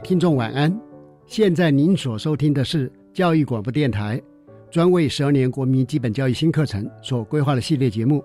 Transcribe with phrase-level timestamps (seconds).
[0.00, 0.78] 听众晚安，
[1.26, 4.20] 现在您所收听的是教育广播电台
[4.70, 8.22] 专为十二年国民基本教育新课程所规划的系列节目。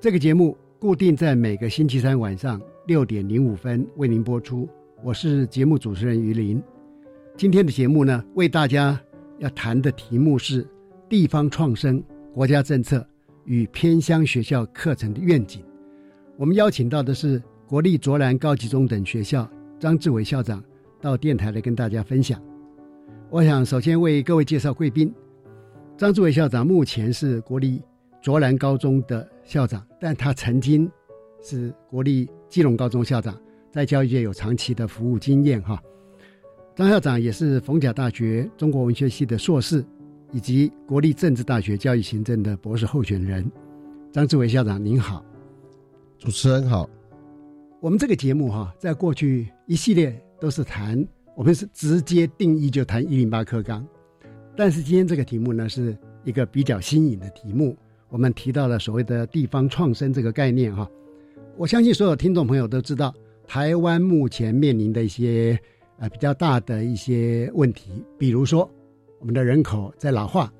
[0.00, 4.68] 这个节目固定在每个星期三晚上六点零五分为您播出。
[5.02, 6.62] 我是节目主持人于林。
[7.36, 8.98] 今天的节目呢，为大家
[9.38, 10.66] 要谈的题目是
[11.08, 13.06] 地方创生、国家政策
[13.44, 15.62] 与偏乡学校课程的愿景。
[16.38, 19.46] 我们邀请到的是国立卓兰高级中等学校。
[19.78, 20.64] 张志伟校长
[21.06, 22.42] 到电台来跟大家分享。
[23.30, 25.14] 我想首先为各位介绍贵宾。
[25.96, 27.80] 张志伟校长目前是国立
[28.20, 30.90] 卓兰高中的校长，但他曾经
[31.40, 35.62] 是国立基隆高中校长，在教育界有长期的服务经验。
[35.62, 35.80] 哈，
[36.74, 39.84] 张校长也是逢甲大学中国文学系的硕士，
[40.32, 43.48] 以及国立政治大学教育行政的博士候选人。
[44.10, 45.24] 张志伟校长您好，
[46.18, 46.90] 主持人好。
[47.80, 53.86] 我们这个节目哈，在过去一系列都是谈，我们是直接定义就谈一零八课纲，
[54.56, 57.76] 但是今天这个题目呢，是一个比较新颖的题目。
[58.08, 60.88] 我们提到了所谓的地方创生这个概念哈，
[61.56, 63.12] 我相信所有听众朋友都知道，
[63.46, 65.58] 台湾目前面临的一些
[65.98, 68.70] 呃比较大的一些问题，比如说
[69.18, 70.52] 我们的人口在老化，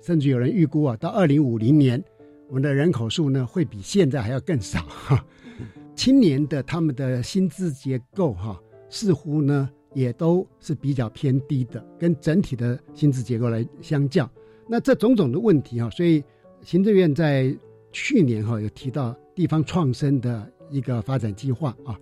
[0.00, 2.02] 甚至有人预估啊，到二零五零年，
[2.48, 5.24] 我们的人口数呢会比现在还要更少哈。
[5.96, 8.58] 青年的他们的薪资结构哈，
[8.92, 14.30] 似乎呢也都是比较偏低的，跟整体的薪资结构来相较。
[14.68, 16.22] 那这种种的问题啊，所以
[16.60, 17.56] 行政院在
[17.90, 21.98] 去年哈有提到地方创生的一个发展计划啊。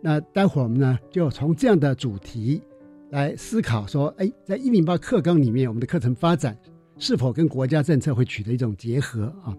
[0.00, 2.62] 那待会儿我们呢就从这样的主题
[3.10, 6.56] 来思考说，哎，在一零八课纲里面，我们的课程发展
[6.98, 9.56] 是否跟国家政策会取得一种结合啊？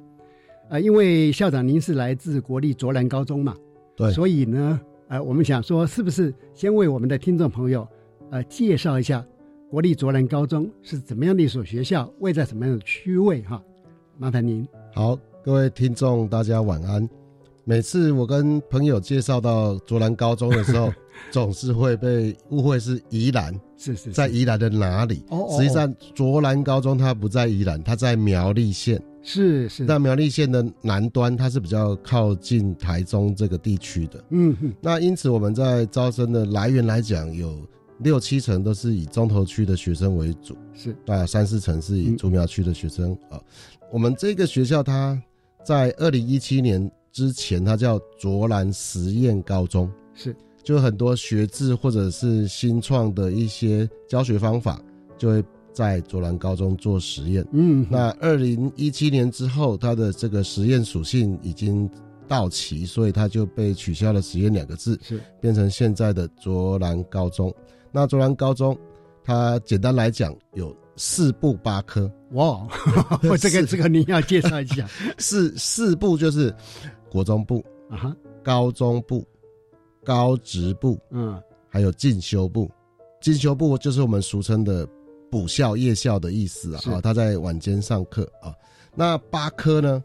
[0.69, 3.55] 啊，因为校长您是来自国立卓兰高中嘛。
[3.95, 4.79] 对，所以呢，
[5.09, 7.87] 呃，我们想说，是不是先为我们的听众朋友，
[8.29, 9.25] 呃，介绍一下
[9.67, 13.41] 国立卓兰高中是怎么样的一所学校，位在什么样的区位？
[13.41, 13.59] 哈，
[14.19, 14.67] 麻烦您。
[14.93, 17.09] 好，各位听众，大家晚安。
[17.63, 20.93] 每次我跟朋友介绍到卓兰高中的时候，
[21.31, 25.23] 总是会被误会是宜兰，是是，在宜兰的哪里？
[25.29, 29.01] 哦，实际上卓兰高中它不在宜兰，它在苗栗县。
[29.21, 34.23] 是是，那苗栗县的南端，它是比较靠近台中这个地区的。
[34.29, 37.59] 嗯哼，那因此我们在招生的来源来讲，有
[37.99, 40.95] 六七成都是以中投区的学生为主，是。
[41.05, 43.39] 啊，三四成是以竹苗区的学生啊。
[43.91, 45.21] 我们这个学校，它
[45.65, 50.33] 在二零一七年之前，它叫卓兰实验高中，是
[50.69, 54.79] 就很多学制或者是新创的一些教学方法，
[55.17, 55.43] 就会。
[55.71, 61.89] 在卓兰高中做实验，嗯，那二零一七年之后，它的这个实验属性已经
[62.27, 65.21] 到期，所以它就被取消了“实验”两个字，是。
[65.39, 67.53] 变成现在的卓兰高中。
[67.93, 68.77] 那卓兰高中，
[69.23, 72.67] 它简单来讲有四部八科，哇，
[73.39, 74.85] 这个这个你要介绍一下，
[75.17, 76.53] 四四部就是
[77.09, 78.13] 国中部啊，
[78.43, 79.25] 高中部、
[80.09, 81.39] 高职部，嗯，
[81.69, 82.69] 还有进修部。
[83.21, 84.87] 进修部就是我们俗称的。
[85.31, 88.51] 补校夜校的意思啊，啊，他在晚间上课啊。
[88.95, 90.03] 那八科呢，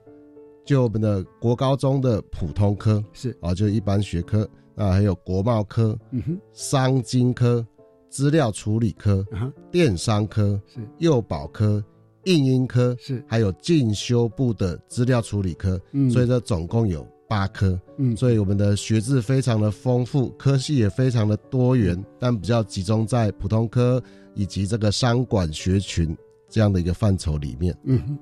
[0.67, 4.47] 就我们的国高中的普通科是啊，就一般学科。
[4.75, 7.67] 那还有国贸科、嗯哼，商经科、
[8.11, 11.83] 资料处理科、啊，电商科、是幼保科、
[12.25, 17.03] 应音科，是，还有进修部的资料处理科，嗯，所以这总共有
[17.35, 17.77] 八科。
[17.99, 24.01] 嗯，所以我们的学制非常的丰富，科系也非常的多元，但比较集中在普通科
[24.35, 26.17] 以及这个商管学群
[26.49, 27.77] 这样的一个范畴里面。
[27.83, 28.19] 嗯哼，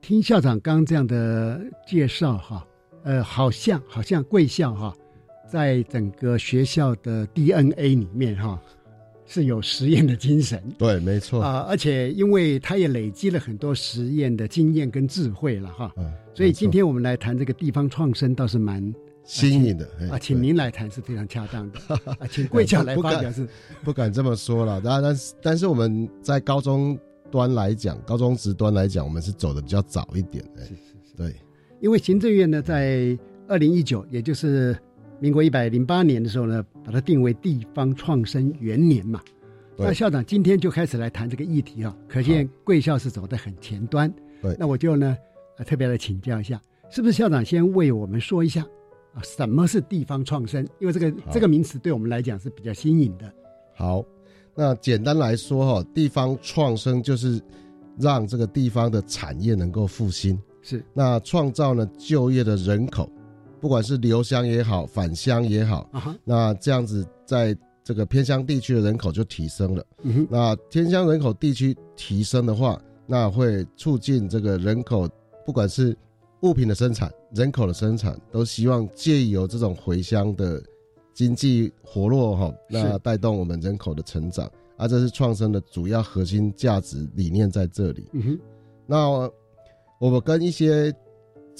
[0.00, 2.66] 听校长刚刚这样的介绍哈，
[3.04, 4.92] 呃，好像好像贵校哈，
[5.48, 8.60] 在整个学校的 DNA 里面哈，
[9.32, 10.60] 是有实验的精神。
[10.76, 11.40] 对，没错。
[11.40, 18.92] 啊、而且因为他也累积了很多实验的经验跟智慧了哈，嗯，所以今天我们来谈这个地方创生倒是蛮
[19.22, 21.78] 新颖的啊，哎请您来谈是非常恰当的。
[22.18, 23.46] 啊，请贵校来发表是。
[23.84, 26.98] 不敢这么说了，但但是但是我们在高中
[27.30, 30.44] 端来讲，高中职端来讲，我们是走的比较早一点。
[30.58, 30.74] 哎，是是
[31.08, 31.36] 是，对，
[31.80, 33.16] 因为行政院呢在
[33.46, 34.76] 二零一九，也就是
[35.20, 39.20] 民国一百零八年的时候呢，把它定为地方创生元年嘛。
[39.76, 44.12] 那校长今天就开始来谈这个议题啊，可见贵校是走得很前端。
[44.42, 45.16] 对那我就呢，
[45.58, 48.62] 呃，特别来请教一下，是不是校长先为我们说一下
[49.14, 50.66] 啊，什么是地方创生？
[50.80, 53.32] 因为这个这个名词对我们来讲是比较新颖的。
[53.74, 54.04] 好，
[54.54, 57.40] 那简单来说哈，地方创生就是
[57.98, 63.10] 让这个地方的产业能够复兴，是那创造呢就业的人口，
[63.60, 65.88] 不管是留乡也好，返乡也好，
[66.24, 69.84] 那这样子在这个偏乡地区的人口就提升了。
[70.28, 75.08] 那偏乡人口地区提升的话，那会促进这个人口，
[75.44, 75.96] 不管是
[76.42, 80.62] 物品的生产、人口的生产，都希望借由这种回乡的
[81.12, 88.08] 经济活络哈，那带动我们人口的成长，啊，这是创生的主要核心价值理念在这里。
[88.12, 88.38] 嗯哼，
[88.86, 89.30] 那
[89.98, 90.90] 我们跟一些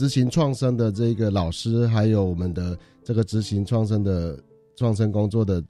[0.01, 2.75] 执行创生的这个老师，还有我们的
[3.05, 4.43] 这个执行创生的
[4.75, 5.63] 创生工作的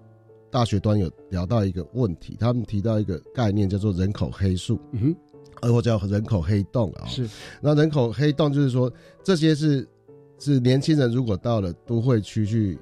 [0.53, 5.17] 大学端有聊到一个问题，他们提到一个概念叫做人口黑数，嗯哼，
[5.63, 7.07] 呃，或叫人口黑洞啊。
[7.09, 7.29] 是
[7.61, 8.89] 那人口黑洞就是说，
[9.25, 9.85] 这些是
[10.39, 12.79] 是年轻人如果到了都会区去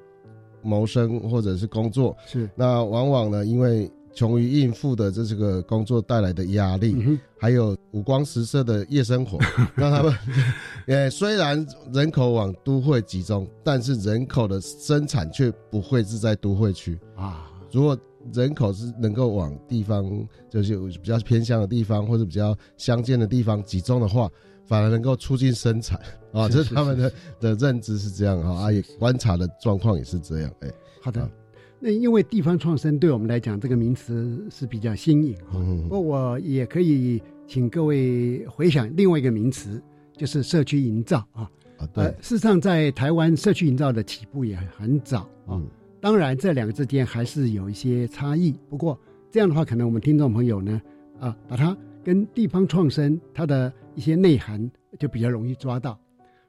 [0.61, 9.39] 谋生或者是工作，是，那往往呢，因为穷于应付的这这个工作带来的压力，嗯，还有五光十色的夜生活，
[9.75, 10.13] 让他们，
[10.87, 16.99] 呃，虽然人口往都会集中，但是人口的生产却不会是在都会区。
[17.15, 17.97] 啊，如果
[18.33, 20.03] 人口是能够往地方，
[20.49, 24.29] 就是比较偏向的地方或者比较乡间的地方集中的话，
[24.65, 25.97] 反而能够促进生产。
[26.33, 30.69] 啊， 是这是他们的的认知是这样哈，啊，也观察的状况也是这样，哎，
[31.01, 31.21] 好的。
[31.21, 31.29] 啊。
[31.79, 35.53] 那因为地方创生对我们来讲，这个名词是比较新颖哈。
[35.55, 39.81] 嗯不过我也可以请各位回想另外一个名词，
[40.15, 41.43] 就是社区营造啊。
[41.43, 41.49] 啊，
[41.79, 45.55] 呃对，，事实上，在台湾社区营造的起步也很早啊。
[45.55, 45.67] 嗯，
[46.01, 48.53] 当然，这两个之间还是有一些差异。
[48.69, 48.99] 不过
[49.31, 50.81] 这样的话，可能我们听众朋友呢，
[51.19, 55.97] 啊，把它跟地方创生它的一些内涵就比较容易抓到。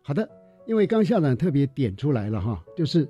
[0.02, 0.28] 好的，
[0.66, 3.08] 因为刚校长特别点出来了哈，就是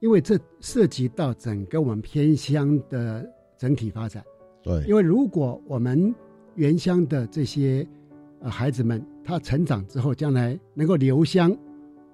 [0.00, 4.24] 因为这涉及到整个我们偏乡的整体发展。
[4.62, 6.14] 对，因为如果我们
[6.54, 7.86] 原乡的这些
[8.40, 11.56] 呃孩子们，他成长之后，将来能够留乡，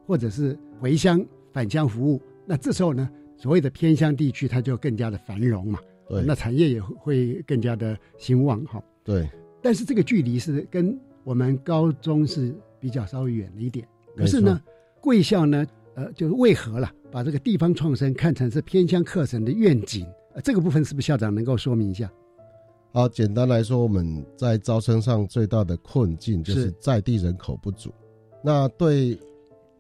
[0.06, 5.78] 或者是回乡返乡服务，那这时候呢，所谓的偏乡地区，它就更加的繁荣嘛，
[6.08, 8.82] 对，那产业也会更加的兴旺哈。
[9.04, 9.28] 对，
[9.62, 13.86] 但是这个距离是跟我们高中是比较稍微远了一点。
[14.16, 14.60] 可是呢，
[15.00, 20.06] 贵校呢，呃，就是为何了把这个地方创生看成是偏乡课程的愿景？
[20.34, 22.10] 呃，这个部分是不是校长能够说明一下？
[22.92, 27.90] 好，简单来说，我们在招生上最大的困境就是是在地人口不足，
[28.42, 29.18] 那对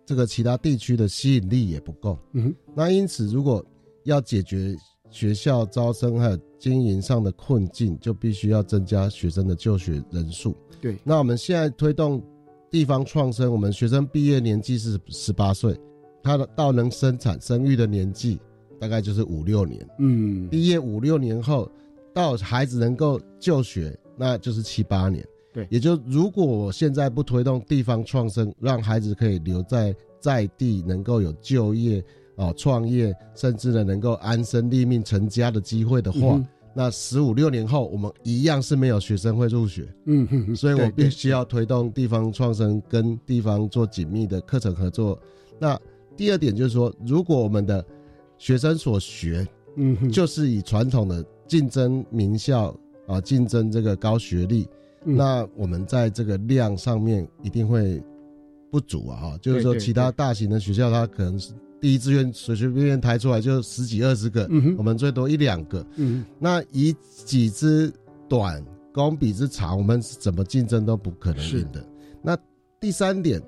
[0.06, 2.18] 这个其他地区的吸引力也不够。
[2.32, 3.64] 嗯哼，那因此，如果
[4.04, 4.76] 要解决
[5.10, 10.56] 学校招生还有经营上的困境，就必须要增加学生的就学人数。
[10.80, 12.22] 对，那我们现在推动
[12.70, 15.76] 地方创生，我们学生毕业年纪是十八岁，
[16.22, 18.38] 他的到能生产生育的年纪
[18.78, 19.86] 大概就是五六年。
[19.98, 21.70] 嗯，毕业五六年后，
[22.12, 25.26] 到孩子能够就学，那就是七八年。
[25.52, 32.02] 对也就如果我现在不推动地方创生，让孩子可以留在在地，能够有就业
[32.36, 39.92] 啊、创业，甚至呢能够安身立命、成家的机会的话，嗯那十五六年后，我们一样是没有学生会入学。
[40.06, 45.18] 嗯哼哼，所以我必须要推动地方创生，跟地方做紧密的课程合作。
[45.58, 45.76] 那
[46.16, 47.84] 第二点就是说，如果我们的
[48.38, 52.74] 学生所学嗯哼，就是以传统的竞争名校
[53.06, 54.68] 啊，竞争这个高学历，
[55.04, 58.02] 嗯那我们在这个量上面一定会
[58.70, 59.16] 不足啊。
[59.16, 65.84] 哈，就是说其他大型的学校，它可能是第一志愿随随便便抬出来就十几二十个，我们最多一两个。
[65.96, 67.92] 嗯那以己之
[68.28, 71.84] 短攻彼之长，我们怎么竞争都不可能赢的。
[72.22, 72.36] 那
[72.78, 73.40] 第三点，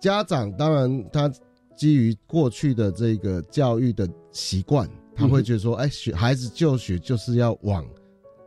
[0.00, 1.32] 家长当然他
[1.76, 7.84] 基于过去的这个教育的习惯，他会觉得说，哎、学孩子就学就是要往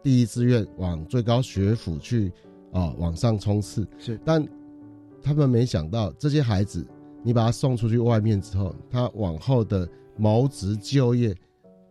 [0.04, 2.32] 第一志愿、往最高学府去
[2.72, 3.88] 啊、往上冲刺。
[3.98, 4.46] 是，但
[5.22, 6.86] 他们没想到，这些孩子
[7.24, 11.36] 你把他送出去外面之后，他往后的谋职就业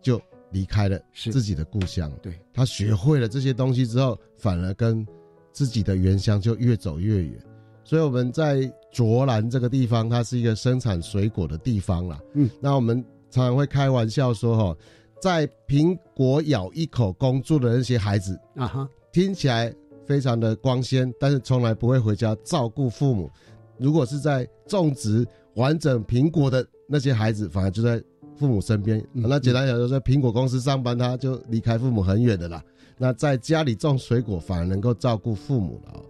[0.00, 2.10] 就离开了自己的故乡。
[2.22, 5.04] 对，他学会了这些东西之后，反而跟
[5.52, 7.38] 自己的原乡就越走越远。
[7.84, 12.18] 所以我们在卓兰这个地方，它是一个生产水果的地方啦。
[12.32, 14.76] 嗯，那我们常常会开玩笑说，哈，
[15.20, 19.72] 在苹果咬一口工作的那些孩子，啊哈，听起来
[20.06, 23.30] 非常的光鲜，但是从来不会回家照顾父母。
[23.76, 28.02] 如果是在种植完整苹果的那些孩子，反而就在
[28.36, 28.98] 父母身边。
[29.12, 32.62] 嗯那简单讲，说在苹果公司上班，他就离开父母很远的啦。
[32.96, 36.00] 那在家里种水果，反而能够照顾父母了、哦。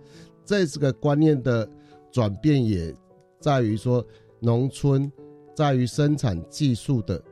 [0.44, 1.68] 这是个观念的
[2.10, 2.94] 转变，也
[3.40, 4.04] 在于说，
[4.40, 5.10] 农村
[5.54, 7.22] 在于生产技术的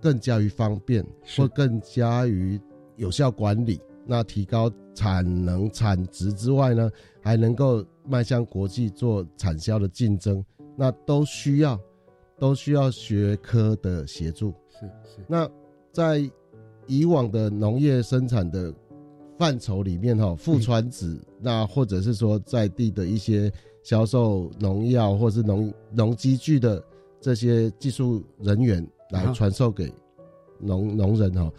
[0.00, 1.04] 更加于方便，
[1.36, 2.60] 或更加于
[2.96, 3.80] 有效管理。
[4.04, 6.90] 那提高产能、产值之外呢，
[7.20, 10.44] 还能够迈向国际做产销的竞争，
[10.76, 11.78] 那都需要
[12.38, 14.52] 都需要学科的协助。
[14.68, 15.48] 是是，那
[15.92, 16.28] 在
[16.88, 18.72] 以往的农业生产的
[19.42, 26.80] 范畴里面，哈，副传子，那或者是说在地的一些销售农药或是农农机具的
[27.20, 29.32] 这些技术人员来啊。
[29.32, 29.92] 传授给
[30.60, 31.50] 农农人哈。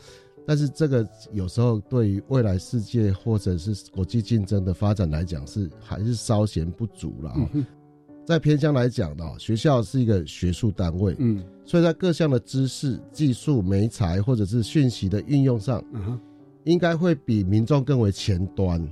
[0.47, 7.49] 但是这个有时候对于未来世界或者是国际竞争的发展来讲，是还是稍嫌不足了啊。
[7.51, 7.65] 嗯
[8.25, 11.43] 在偏乡来讲呢，学校是一个学术单位，嗯。
[11.65, 16.19] 所以在各项的知识、技术、媒材或者是讯息的运用上，嗯哼，
[16.65, 18.85] 应该会比民众更为前端。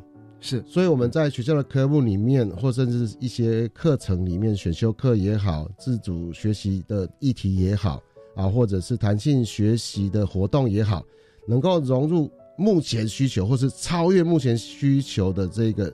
[0.43, 8.01] 是所以我们在学校的科目里面，或甚至一些课程里面，选修课也好，自主学习的议题也好，
[8.35, 11.05] 啊，或者是弹性学习的活动也好，
[11.47, 15.93] 能够融入目前需求或是超越目前需求的这个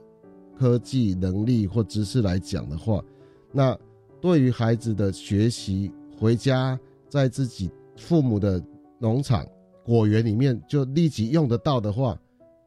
[0.58, 3.04] 科技能力或知识来讲的话，
[3.52, 3.78] 那
[4.22, 6.80] 对于孩子的学习，回家
[7.10, 8.64] 在自己父母的
[8.98, 9.46] 农场
[9.88, 12.20] 果园里面就立即用得到的话，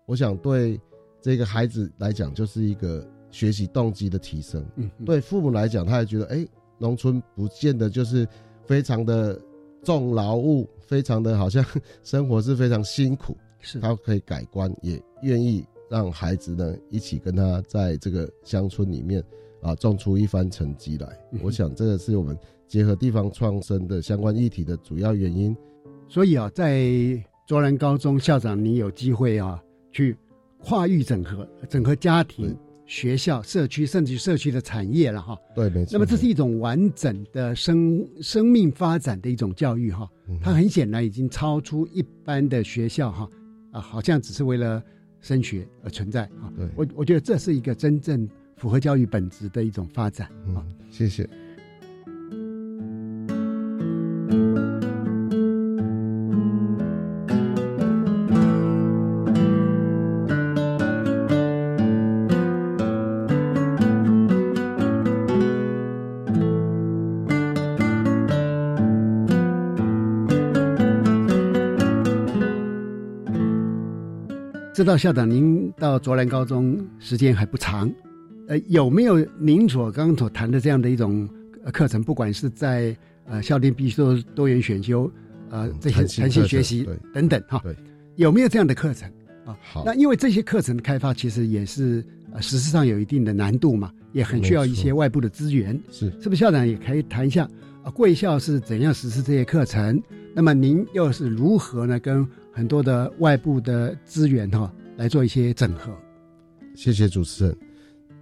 [0.07, 0.81] 我想对
[1.21, 4.65] 这个孩子来讲就是一个学习动机的提升。
[4.77, 6.47] 嗯对父母来讲，他也觉得，哎，
[6.79, 8.27] 农村不见得就是
[8.65, 9.39] 非常的
[9.83, 11.63] 重劳务，非常的好像
[12.03, 19.23] 生活是非常辛苦，是他可以改观，也愿意让孩子呢一起跟他在这个乡村里面
[19.61, 21.07] 啊种出一番成绩来。
[21.33, 22.35] 嗯我想这个是我们
[22.67, 25.55] 结合地方创生的相关议题的主要原因。
[26.11, 26.85] 所以啊，在
[27.47, 29.63] 卓兰高中校长，你有机会啊，
[29.93, 30.17] 去
[30.59, 35.39] 跨域整合，整合家庭、学校、社区，甚至于社区的产业了哈。
[35.55, 35.91] 对，没错。
[35.93, 43.31] 那么这是一种完整的生生命发展的一种教育哈，嗯它很显然已经超出一般的学校哈
[43.71, 44.83] 啊，好像只是为了
[45.21, 46.53] 升学而存在啊。
[46.57, 50.59] 对我我觉得这是一个真正符合教育本质的一种发展啊。
[50.59, 51.31] 嗯，谢谢。
[74.81, 77.93] 知道校长您到卓兰高中时间还不长，
[78.49, 81.29] 呃，有没有您所刚刚所谈的这样的一种
[81.63, 82.03] 呃课程？
[82.03, 82.97] 不管是在
[83.27, 85.03] 呃校定必修、多元选修，
[85.51, 87.77] 呃嗯这些弹性学习等等哈，对，
[88.17, 89.07] 有没有这样的课程
[89.45, 89.55] 啊？
[89.63, 96.37] 好，那因为这些课程的开发其实也是呃实施上有一定的难度嘛，也很需要一些外部的资源，是是不是？
[96.37, 97.47] 校长也可以谈一下
[97.83, 100.03] 啊，贵校是怎样实施这些课程？
[100.35, 102.01] 那么您又是如何呢？
[102.01, 105.93] 跟很多的外部的资源哈、来做一些整合？
[106.75, 107.57] 谢谢主持人。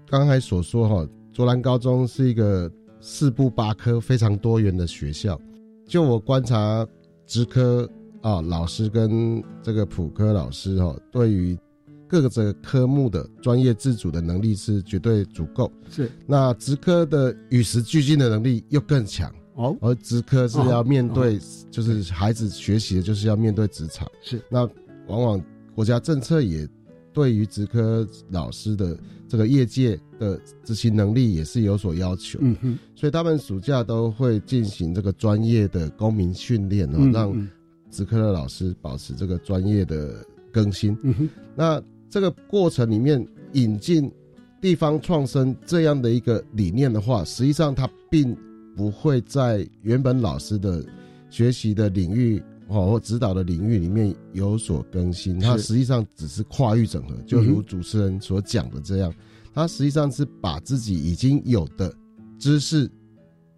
[0.09, 2.71] 刚才所说哈，卓兰高中是一个
[3.01, 5.41] 四部八科非常多元的学校。
[5.87, 6.87] 就我观察，
[7.27, 7.89] 职科
[8.21, 11.59] 啊老师跟这个普科老师哈，对于
[12.07, 15.71] 各个这个科目的专业自主的能力是绝对足够。
[15.91, 21.39] 是那职科的与时俱进的能力又更强，哦，而职科是要面对，
[21.71, 24.09] 就是孩子学习的就是要面对职场。
[24.23, 24.41] 是。
[24.49, 24.61] 那
[25.09, 26.67] 往往国家政策也
[27.13, 28.97] 对于职科老师的
[29.27, 37.49] 这个业界的执行能力也是有所要求，嗯哼，所以他们暑假都会进行这个专业的公民训练哦，嗯让嗯。
[37.91, 40.23] 职科的老师保持这个专业的
[40.53, 40.95] 更新。
[41.03, 44.13] 嗯哼，那这个过程里面引进
[44.61, 48.37] 地方创生这样的一个理念的话，实际上它并
[48.79, 50.85] 不会在原本老师的
[51.29, 59.13] 学习的领域哦或指导的领域里面有所更新，它实际上只是跨域整合，就如主持人所讲的这样，
[59.53, 61.93] 它实际上是把自己已经有的
[62.39, 62.89] 知识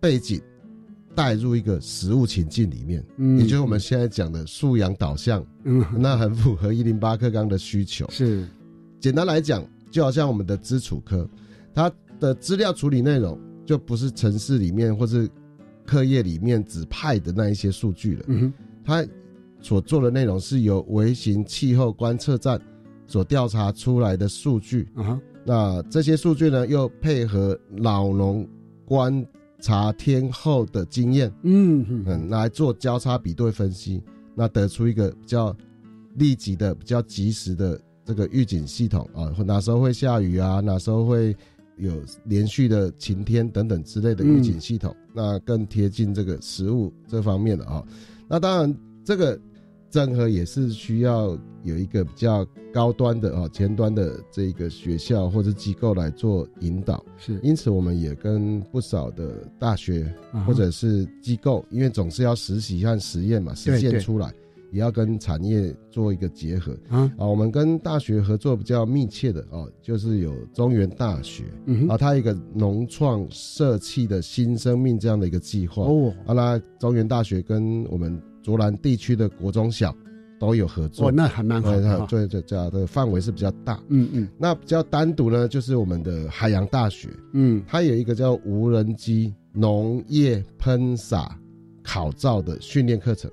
[0.01, 0.41] 背景
[1.15, 3.39] 带入一个实物情境里面，嗯。
[3.39, 8.09] 也就是我们现在讲的素养导向，嗯，那很符合一零八课纲的需求。
[8.11, 8.49] 是。
[8.99, 11.29] 简单来讲，就好像我们的基础科，
[11.75, 15.29] 它的资料处理内容就不是城市里面或是
[15.87, 18.53] 课业里面指派的那一些数据了，嗯哼，
[18.85, 19.07] 它
[19.61, 22.61] 所做的内容是由微型气候观测站
[23.07, 24.89] 所调查出来的数据。
[24.95, 28.47] 啊，那这些数据呢，又配合老农
[28.85, 29.27] 观
[29.61, 34.03] 察天候的经验，嗯哼，嗯，来做交叉比对分析，
[34.35, 35.55] 那得出一个比较
[36.17, 41.37] 立即的、比较及时的这个预警系统啊，哪时候会下雨啊，哪时候会
[41.81, 41.93] 有
[42.25, 47.85] 连续的晴天等等之类的预警系统，那更贴近这个食物这方面的啊。
[48.29, 49.39] 那当然，这个
[49.91, 57.05] 整合也是需要有一个比较高端的啊前端的这个学校或者机构来做引导。
[57.19, 60.15] 是因此，我们也跟不少的大学
[60.47, 64.33] 或者是机构，因为总是要实习和实验嘛，实践出来，
[64.73, 66.73] 也要跟产业做一个结合。
[66.89, 67.27] 啊，啊。
[67.27, 71.45] 我们跟大学合作比较密切的哦，就是有中原大学。
[71.45, 75.83] 啊，嗯啊，它有一个农创社企的新生命这样的一个计划。
[75.83, 76.15] 哦。
[76.27, 76.33] 啊。
[76.33, 79.95] 那中原大学跟我们卓兰地区的国中小
[80.39, 81.09] 都有合作。
[81.09, 83.83] 哦，，那还蛮好对，的对，对对的范围是比较大。
[83.89, 84.29] 嗯嗯。
[84.39, 91.37] 那比较单独呢，就是我们的海洋大学，嗯，它有一个叫无人机农业喷洒
[91.83, 93.31] 考照的训练课程，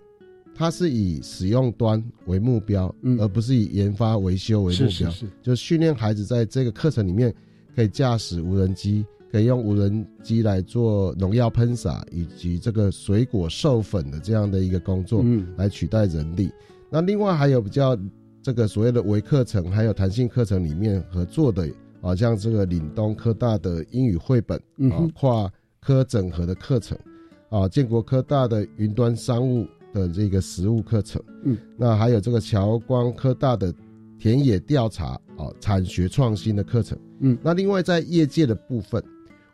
[0.58, 3.20] 它是以使用端为目标，嗯。
[3.20, 7.32] 而不是以研发维修为目标，是是是，就是训练孩子在这个课程里面
[7.76, 15.48] 可以驾驶无人机，可以用无人机来做农药喷洒以及这个水果授粉的这样的一个工作，嗯。
[15.58, 16.50] 来取代人力。
[16.90, 17.96] 那另外还有比较
[18.42, 21.70] 这个所谓的微课程，还有弹性课程里面合作的，
[22.02, 24.58] 啊，像这个岭东科大的英语绘本
[24.90, 26.98] 啊跨科整合的课程，
[27.50, 33.74] 啊，建国科大的云端商务的这个实物课程，嗯，那还有这个侨光科大的
[34.20, 39.04] 田野调查啊，产学创新的课程，嗯，那另外在业界的部分。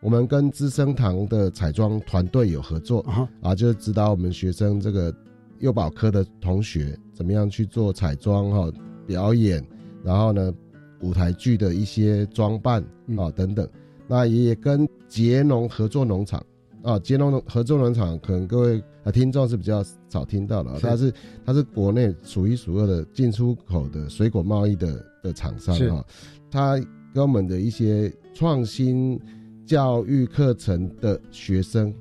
[0.02, 5.16] 我们跟资生堂的彩妆团队有合作，啊，啊，就是指导我们学生这个
[5.60, 8.70] 幼保科的同学怎么样去做彩妆哈、
[9.08, 9.66] 表演，
[10.04, 10.54] 然后呢
[11.00, 13.18] 舞台剧的一些装扮嗯。
[13.18, 13.66] 啊等等。
[14.06, 16.46] 那也跟捷农合作农场
[16.84, 20.88] 啊，捷农合作农场可能各位啊听众是比较少听到的啊，是。
[20.88, 21.14] 它是
[21.46, 25.88] 它是国内数一数二的进出口的水果贸易的的厂商是。
[25.88, 26.04] 啊，
[26.50, 26.78] 它
[27.14, 29.20] 跟我们的一些创新
[29.66, 31.94] 教育课程的学生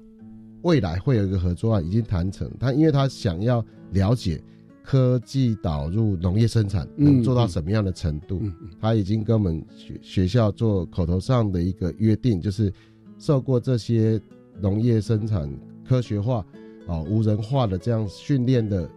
[0.63, 4.43] 未来会有一个合作案已经谈成，他因为他想要了解
[4.83, 8.69] 科技导入农业生产嗯能做到什么样的程度，嗯嗯。
[8.81, 12.73] 他已经跟我们学学校做口头上的一个约定，就是
[13.19, 14.21] 受过这些
[14.61, 15.49] 农业生产
[15.85, 16.45] 科学化、
[16.87, 18.89] 哦无人化的这样训练的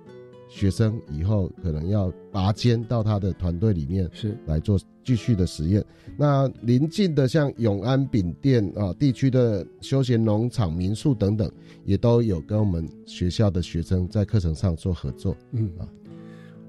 [0.47, 4.37] 学生，以后可能要拔尖到他的团队里面是。
[4.45, 5.83] 来做继续的实验。
[6.17, 11.51] 那邻近的像永安饼店啊地区的休闲农场、民宿等等，
[11.83, 15.35] 也都有跟我们学校的学生在课程上做合作。
[15.51, 15.69] 嗯。
[15.77, 15.87] 啊。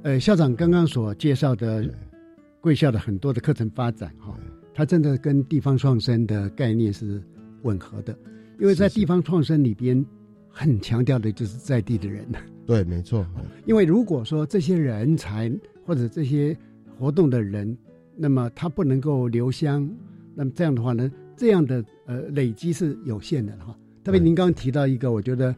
[0.02, 1.88] 呃，校长刚刚所介绍的
[2.60, 4.38] 贵校的很多的课程发展哈，
[4.74, 7.22] 它真的跟地方创生的概念是
[7.62, 8.16] 吻合的，
[8.60, 10.04] 因为在地方创生里边
[10.58, 12.26] 很强调的就是在地的人，
[12.64, 13.26] 对，没错，
[13.66, 15.52] 因为如果说这些人才
[15.84, 16.56] 或者这些
[16.98, 17.76] 活动的人，
[18.16, 19.86] 那么他不能够留乡，
[20.34, 23.76] 那么这样的话呢，这样的呃累积是有限的哈。
[24.02, 25.54] 特别您刚刚提到一个，我觉得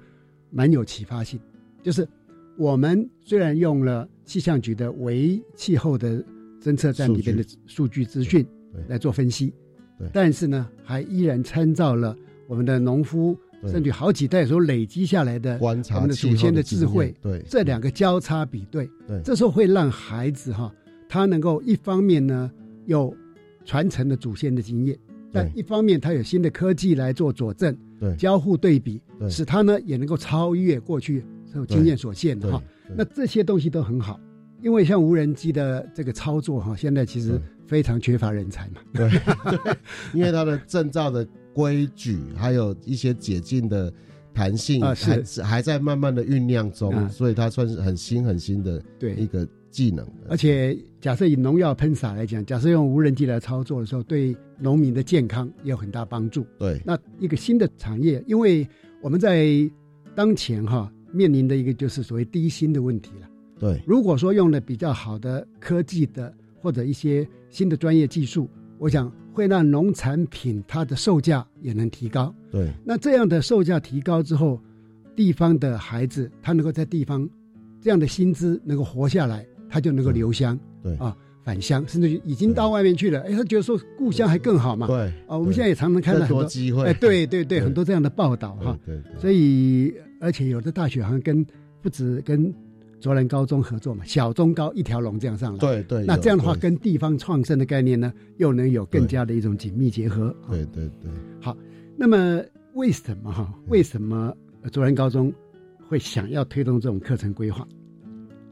[0.51, 1.39] 蛮有启发性，
[1.81, 2.05] 就是
[2.57, 6.21] 我们虽然用了气象局的微气候的
[6.61, 9.55] 侦测站里边的数据资讯对来做分析，
[10.13, 12.17] 但是呢，还依然参照了
[12.49, 17.43] 我们的农夫对甚至好几代所累积下来的观察我们的祖先的智慧，对。
[17.49, 19.21] 这两个交叉比对，对。
[19.25, 20.73] 这时候会让孩子哈，
[21.09, 22.51] 他能够一方面呢
[22.87, 23.15] 有
[23.65, 24.97] 传承的祖先的经验，
[25.33, 28.15] 但一方面他有新的科技来做佐证，对。
[28.17, 29.29] 交互对比，对。
[29.29, 32.53] 使他呢也能够超越过去这种经验所限的对。
[32.53, 32.63] 哈。
[32.97, 34.21] 那这些东西都很好，
[34.63, 38.81] 因为像无人机的这个操作哈，现在其实非常缺乏人才嘛。
[38.95, 39.11] 对。
[39.51, 39.77] 对，
[40.15, 41.27] 因为它的证照的
[41.59, 43.93] 规矩，还有一些解禁的
[44.33, 50.07] 弹性，啊是还还在慢慢的酝酿中，啊所以它算是很新很新的对一个技能。
[50.29, 56.47] 而且，假设以农药喷洒来讲，假设用无人机来操作的时候，对农民的健康也有很大帮助。
[56.61, 58.65] 对那一个新的产业，因为
[59.03, 59.49] 我们在
[60.15, 63.29] 当前哈面临的一个就是所谓低薪的问题了。
[63.59, 72.35] 对如果说用了比较好的科技的或者一些新的专业技术，我想会让农产品它的售价也能提高。
[72.51, 74.61] 对那这样的售价提高之后，
[75.15, 77.29] 地方的孩子他能够在地方
[77.81, 83.21] 这样的薪资能够活下来，他就能够留乡对啊返乡，甚至已经到外面去了。
[83.21, 84.87] 哎，他觉得说故乡还更好嘛。
[84.87, 86.85] 对啊，我们现在也常常看到很多多机会。
[86.85, 88.79] 哎，对对对，对很多这样的报道哈。
[89.19, 91.47] 所以，而且有的大学好像跟
[91.81, 92.53] 不止跟
[93.01, 95.59] 卓兰高中合作嘛，小中高一条龙这样上来。
[95.59, 100.35] 对对，那这样的话，跟地方创生的概念呢，又能有更加的一种紧密结合。
[100.49, 101.57] 对对对好，
[101.97, 102.43] 那么
[102.75, 103.53] 为什么哈？
[103.69, 105.33] 为什么呃卓兰高中
[105.89, 107.67] 会想要推动这种课程规划？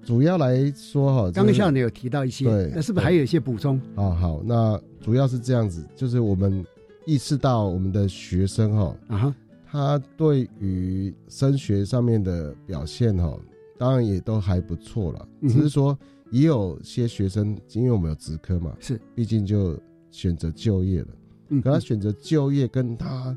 [0.05, 3.81] 主要来说哈，刚刚校这长有提到一些，那是不是还有一些补充？
[3.97, 6.65] 个啊好，那主要是这样子，就是我们
[7.07, 9.35] 意识到我们的学生哈，啊哈，
[9.69, 13.37] 他对于升学上面的表现哈，
[13.79, 15.97] 当然也都还不错了，只是说
[16.31, 19.79] 也有些学生，因为我们有职科嘛，是，毕竟就
[20.11, 21.09] 选择就业了，
[21.49, 23.37] 嗯可他选择就业跟他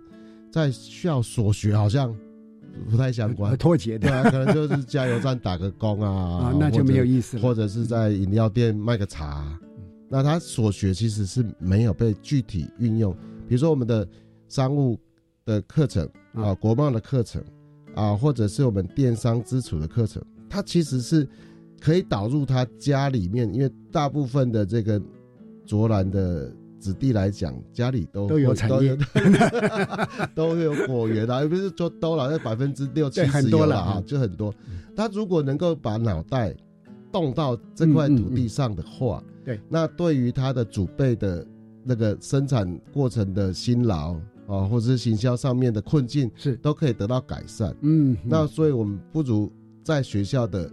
[0.52, 2.16] 在校所学好像
[2.90, 3.52] 不太相关。
[3.52, 4.08] 呃，脱节的。
[4.08, 6.10] 对啊，可能就是加油站打个工啊，
[6.50, 7.44] 啊，那就没有，意思了。
[7.44, 9.60] 或者是在饮料店卖个茶。
[10.12, 13.14] 那他所学其实是没有被具体运用，
[13.48, 14.08] 比如说我们的
[14.48, 15.00] 商务
[15.46, 17.44] 的课程啊、啊国贸的课程
[17.96, 21.28] 啊，或者是我们电商基础的课程，它其实是
[21.80, 25.02] 可以导入他家里面，因为大部分的这个
[25.66, 28.98] 卓兰的子弟来讲，家里都都有会产业，
[30.34, 34.54] 都有果园啊，也不是说都了，那百分之六七十有了啊嗯，就很多。
[34.96, 36.56] 他如果能够把脑袋
[37.12, 41.46] 动到这块土地上的话，嗯嗯对，那对于他的祖辈的
[41.84, 44.16] 那个生产过程的辛劳
[44.50, 47.74] 啊，或者是行销上面的困境，是，都可以得到改善。
[47.82, 49.52] 嗯，那所以我们不如
[49.84, 50.70] 在学校的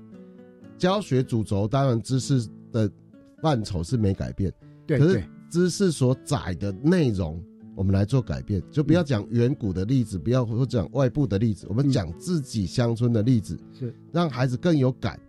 [0.78, 2.90] 教学主轴，当然知识的
[3.42, 4.50] 范畴是没改变，
[4.86, 7.38] 对可是知识所载的内容，
[7.74, 11.90] 我们来做改变，就不要讲远古的例子，不要或讲外部的例子，我们嗯。
[11.90, 13.94] 讲自己乡村的例子，是。
[14.10, 15.20] 让孩子更有感，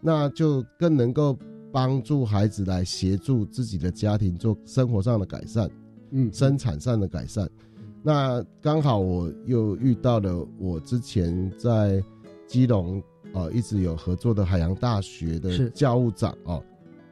[0.00, 1.36] 那就更能够
[1.72, 5.68] 帮助孩子来协助自己的家庭做生活上的改善、
[6.12, 7.50] 嗯，生产上的改善。
[8.06, 12.00] 那刚好我又遇到了我之前在
[12.46, 16.62] 基隆呃一直有合作的海洋大学的教务长哦，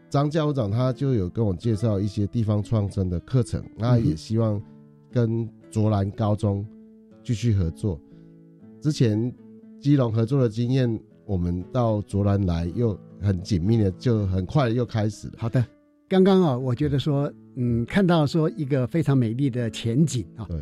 [0.09, 4.63] 张教务长他就有跟我介绍一些地方创生的课程，那也希望
[5.11, 6.65] 跟卓兰高中
[7.25, 8.01] 继续合作。
[8.81, 9.35] 之前
[9.81, 15.35] 基隆合作的经验，我们到卓兰来又很紧密的，就很快又开始了。
[15.39, 15.67] 好的。
[16.07, 20.61] 刚刚啊，我觉得说，嗯，看到说一个非常美丽的前景啊，对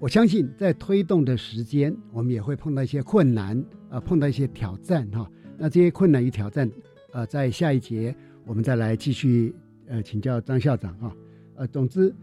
[0.00, 6.70] 我相信在推动的时间，我们也会碰到一些困难，呃，碰到一些挑战哈、那这些困难与挑战，
[7.12, 8.14] 呃，在下一节
[8.46, 9.52] 我们再来继续
[9.88, 11.12] 呃请教张校长哈、
[11.56, 12.14] 呃，总之，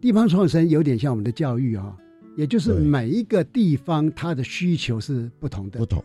[0.00, 1.96] 地方创生有点像我们的教育哈、
[2.36, 6.04] 也就是每一个地方它的需求是不同的不，同，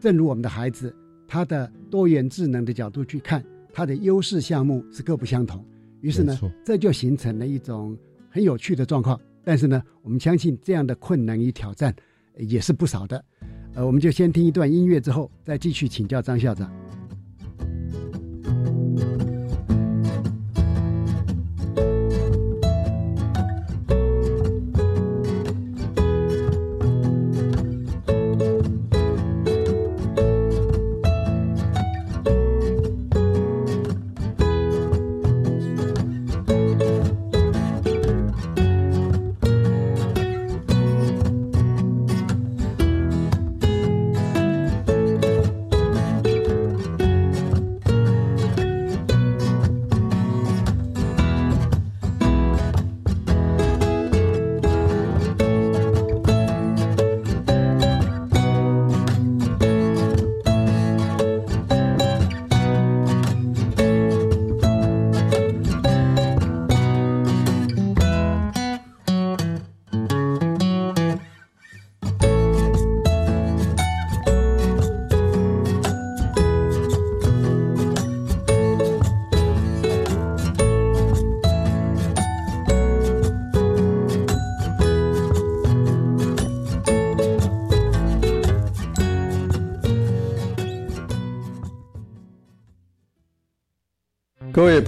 [0.00, 0.94] 正如我们的孩子，
[1.28, 5.62] 他的多元智能的角度去看，他的优势项目是各不相同。
[6.00, 7.94] 于是呢，这就形成了一种
[8.30, 9.20] 很有趣的状况。
[9.44, 11.94] 但是呢，我们相信这样的困难与挑战
[12.36, 13.24] 也是不少的。
[13.74, 16.70] 呃，我们就先听一段音乐，之后再继续请教张校长。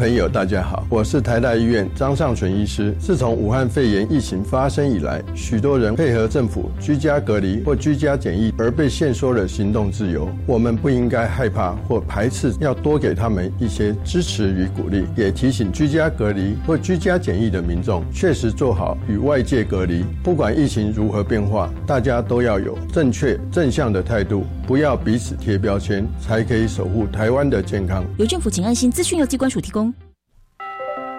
[0.04, 2.94] 朋友，大家好，我是台大医院张尚存医师。
[3.00, 10.28] 自从武汉肺炎疫情发生以来，许多人配合政府居家隔离或居家检疫而被限缩了行动自由。
[10.46, 15.04] 我们不应该害怕或排斥，要多给他们一些支持与鼓励。
[15.16, 20.04] 也提醒居家隔离或居家检疫的民众，确实做好与外界隔离。
[20.22, 28.04] 不管疫情如何变化，大家都要有正确正向的态度，不要彼此贴标签，才可以守护台湾的健康。
[28.16, 29.92] 由政府请安心资讯由机关署提供。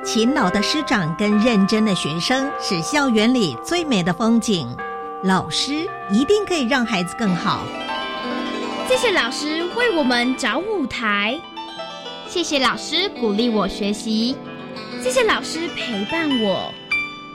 [0.05, 4.67] 勤劳的师长跟认真的学生是校园里最美的风景。
[5.23, 7.65] 老师一定可以让孩子更好。
[8.87, 11.35] 谢谢老师为我们找舞台，
[12.29, 14.37] 谢谢老师鼓励我学习，
[15.01, 16.71] 谢谢老师陪伴我。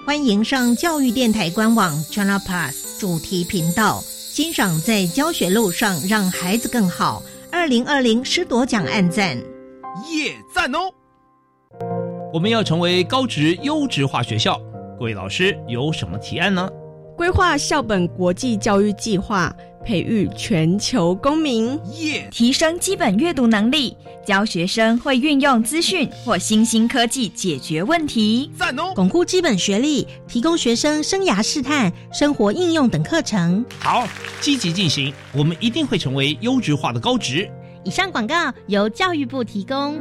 [0.06, 7.20] 欢迎上教育电台官网 China Plus 主题频道，欣赏在教学路上让孩子更好。
[7.50, 9.36] 二零二零师铎奖按赞，
[10.12, 10.92] 耶赞哦！
[12.32, 14.56] 我们要成为高职优质化学校，
[14.96, 16.70] 各位老师有什么提案呢？
[17.16, 19.52] 规划校本国际教育计划，
[19.84, 22.28] 培育全球公民，耶！
[22.30, 28.92] 提升基本阅读能力，教学生会运用资讯或新兴科技解决问题，赞哦！
[28.94, 33.64] 巩固基本学历，提供学生生涯试探、生活应用等课程。
[33.80, 34.06] 好，
[34.40, 37.50] 积极进行，我们一定会成为优质化的高职。
[37.82, 40.00] 以上广告由教育部提供。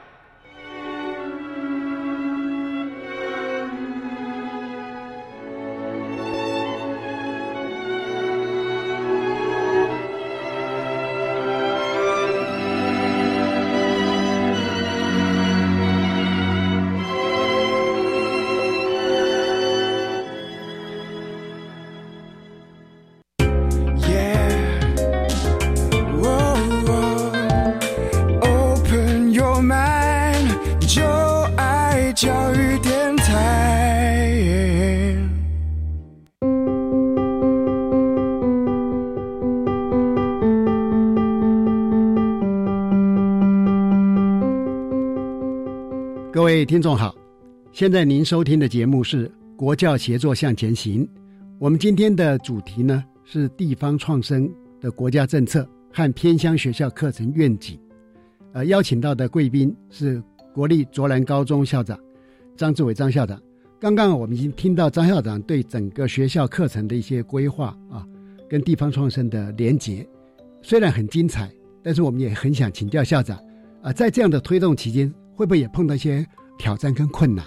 [46.51, 47.15] 各位听众好，
[47.71, 51.05] 现在您收听的节目是《国教协作向前行》。
[51.57, 57.79] 我们今天的主题呢是地方创生的国家政策和偏乡学校课程愿景。
[58.51, 60.21] 呃，邀请到的贵宾是
[60.53, 61.97] 国立卓兰高中校长
[62.57, 63.41] 张志伟张校长。
[63.79, 68.05] 刚刚我们已经听到张校长对整个学校课程的一些规划啊，
[68.49, 70.05] 跟地方创生的连结，
[70.61, 71.49] 虽然很精彩，
[71.81, 73.39] 但是我们也很想请教校长
[73.81, 75.09] 啊，在这样的推动期间。
[75.33, 76.23] 会不会也碰到一些
[76.57, 77.45] 挑战跟困难？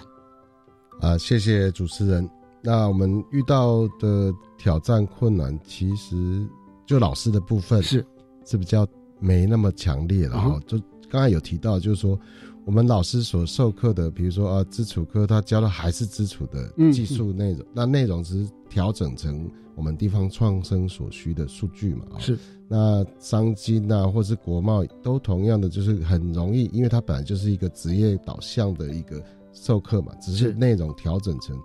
[1.01, 2.29] 啊，谢谢主持人。
[2.61, 6.47] 那我们遇到的挑战困难，其实
[6.85, 8.03] 就老师的部分是
[8.45, 8.87] 是比较
[9.19, 10.59] 没那么强烈了哈。
[10.65, 12.19] 就刚才有提到，就是说
[12.65, 22.05] 我们老师所授课的，比如说啊，基础课他教的还是基础的技术内容，那内容只是调整成我们地方创生所需的数据嘛。
[22.19, 22.37] 是。
[22.67, 31.61] 那商金啊，或是国贸，都同样的，就是很容易，因为它本来就是一个职业导向的一个授课嘛，只是内容调整成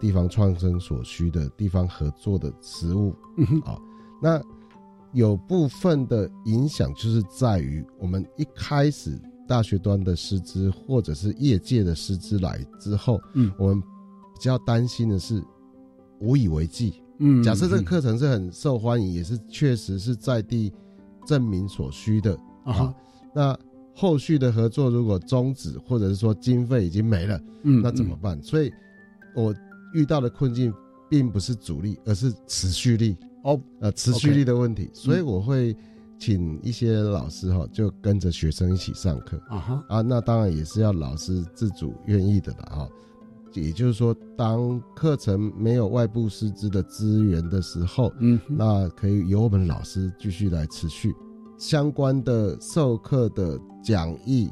[0.00, 3.14] 地方创生所需的地方合作的实务
[3.64, 3.78] 啊。
[4.20, 4.42] 那
[5.12, 15.40] 有部分的影响就是在于我们一开始大学端的师资或者是业界的师资来之后，嗯，我们比较担心的是
[16.20, 16.94] 无以为继。
[17.20, 20.72] 嗯，假设这个课程是很受欢迎，也是确实是在地
[21.26, 22.92] 证明所需的啊。
[23.34, 23.56] 那
[23.94, 28.42] 后续的合作如果终止，或者是说经费已经没了，嗯，那怎么办？
[28.42, 28.72] 所以，
[29.34, 29.54] 我
[29.92, 30.72] 遇到的困境
[31.08, 34.90] 并不是阻力，而是持续力哦，呃，持续力的问题。
[34.94, 35.76] 所以我会
[36.18, 42.88] 请一些老师哈，就跟着学生一起上课啊哈啊，那当然也是要老师自主愿意的了哈。
[43.54, 51.14] 也就是说，当课程没有外部师资的资源的时候，嗯，那可以由我们老师继续来持续
[51.58, 54.48] 相关的授课的讲义，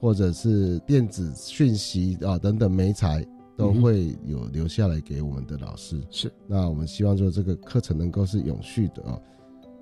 [0.00, 3.26] 或者是电子讯息啊等等媒材，
[3.56, 6.00] 都会有留下来给我们的老师。
[6.10, 9.18] 是，那我们希望说这个课程能够是永续的啊。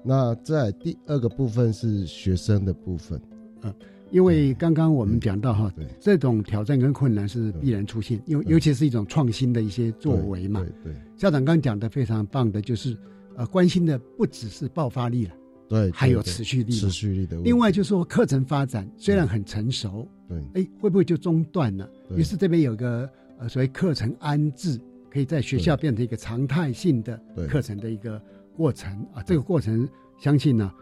[0.04, 3.20] 那在第二个部分是学生的部分，
[3.62, 3.74] 嗯。
[4.12, 10.64] 因为刚刚我们讲到哈，这种挑战跟困难是必然出现，因为尤其是一种创新的一些作为嘛。
[10.84, 12.96] 对，校长刚讲的非常棒的，就是
[13.36, 15.32] 呃，关心的不只是爆发力了，
[15.66, 16.72] 对，还有持续力。
[16.72, 17.38] 持续力的。
[17.38, 21.88] 另外就是说，课程发展虽然很成熟，对，哎，会不会就中断了？
[22.14, 24.78] 于是这边有个呃所谓课程安置，
[25.10, 28.20] 可以在学校变成一个常态性的课程的一个
[28.54, 30.74] 过程啊，这个过程相信呢，啊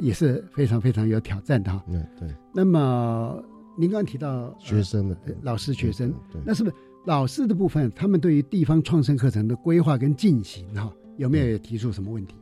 [0.00, 1.84] 也是非常非常有挑战的哈。
[1.88, 2.28] 嗯，对。
[2.52, 3.42] 那么
[3.78, 12.34] 您刚刚提到学生的老师、学生，对，那是不是老师的部分，他们对于地方创生课程的规划跟进行哈，有没有提出什么问题？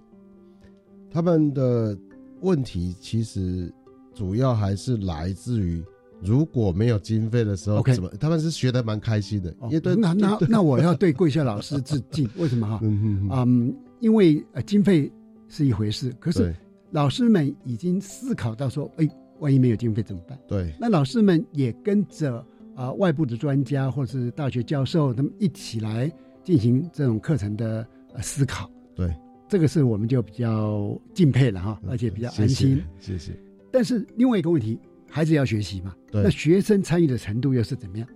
[1.10, 1.96] 他们的
[2.40, 3.72] 问题其实
[4.14, 5.84] 主要还是来自于。
[6.22, 9.54] 如果没有经费的时候，怎么他们是学的蛮开心的？
[9.64, 12.26] 因为对，那那那我要对贵校老师致敬。
[12.38, 12.80] 为什么哈？
[12.82, 15.12] 嗯，因为呃经费
[15.46, 16.56] 是一回事，可是
[16.90, 19.08] 老师们已经思考到说，哎，
[19.40, 20.38] 万一没有经费怎么办？
[20.46, 22.44] 对，那老师们也跟着
[22.74, 26.10] 啊外部的专家或者是大学教授他们一起来
[26.44, 28.70] 进行这种课程的呃思考。
[28.94, 29.14] 对，
[29.48, 32.82] 这个是我们就比较敬佩了哈，而且比较安心。
[32.98, 33.32] 谢谢。
[33.70, 34.78] 但是另外一个问题。
[35.08, 35.94] 孩子要学习嘛？
[36.12, 38.06] 那学生参与的程度又是怎么样？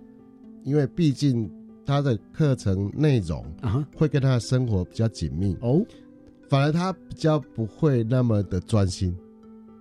[0.63, 1.49] 因为毕竟
[1.85, 5.83] 他的课程内容啊，会跟他的生活比较紧密哦，
[6.51, 9.15] 反而他比较不会那么的专心。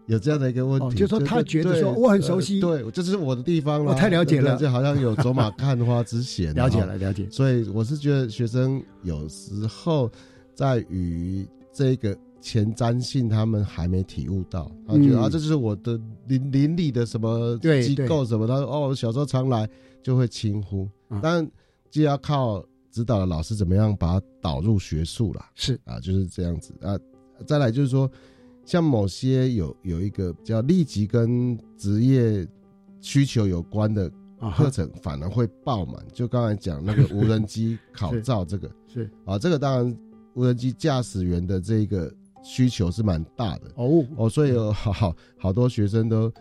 [0.06, 6.54] 有这样的一个问题，就说他觉得说我很熟悉，对，这是我的地方了，我太了解了，就好像有走马看花之嫌。
[6.54, 7.28] 了解了，了解。
[7.28, 10.08] 所以我是觉得学生有时候
[10.54, 12.16] 在于这个。
[12.42, 19.68] 前瞻性，他们还没体悟到，他觉得啊，这是我的邻邻里的什么机构什么，他说哦，小时候常来
[20.02, 20.88] 就会轻忽，
[21.20, 21.46] 但
[21.90, 26.98] 就要靠指导的老师怎么样把它导入学术了，是啊，就是这样子啊。
[27.46, 28.10] 再来就是说，
[28.64, 32.46] 像某些有有一个比较立即跟职业
[33.00, 34.10] 需求有关的
[34.56, 36.04] 课程，反而会爆满。
[36.12, 39.98] 就刚才讲那个无人机考照这个是啊，这个当然
[40.34, 42.12] 无人机驾驶员的这个。
[42.42, 46.32] 需求是蛮大的哦哦，所以有好好好多学生都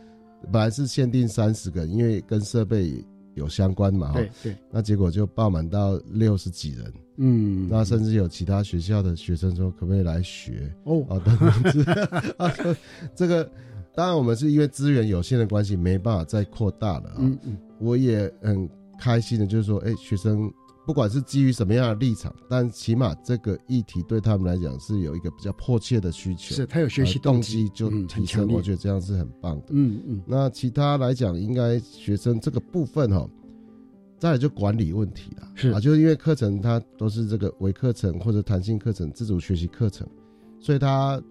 [0.50, 3.04] 本来是限定三十个，因为跟设备
[3.40, 11.18] 有相关嘛，对对，那结果就爆满到六十几人，嗯，那甚至有其他学校的学生说可不可以来学哦啊？
[11.26, 12.76] 等等，
[13.16, 13.50] 这个
[13.96, 17.16] 当然我们是因为资源有限的关系，没办法再扩大了啊。
[17.20, 20.52] 嗯嗯，我也很开心的，就是说，哎，学生。
[20.90, 29.66] 不管是基于什么样的立场，但起码这个议题对他们来讲是有一个比较迫切的需求，是他有学习动机就提升，我觉得这样是很棒的。
[29.70, 30.20] 嗯嗯。
[30.26, 33.30] 那其他来讲，应该学生这个部分哈，
[34.18, 40.08] 再来就管理问题了，是啊，就是因为课程它都是这个微课程或者弹性课程、自主学习课程，
[40.60, 41.22] 所以他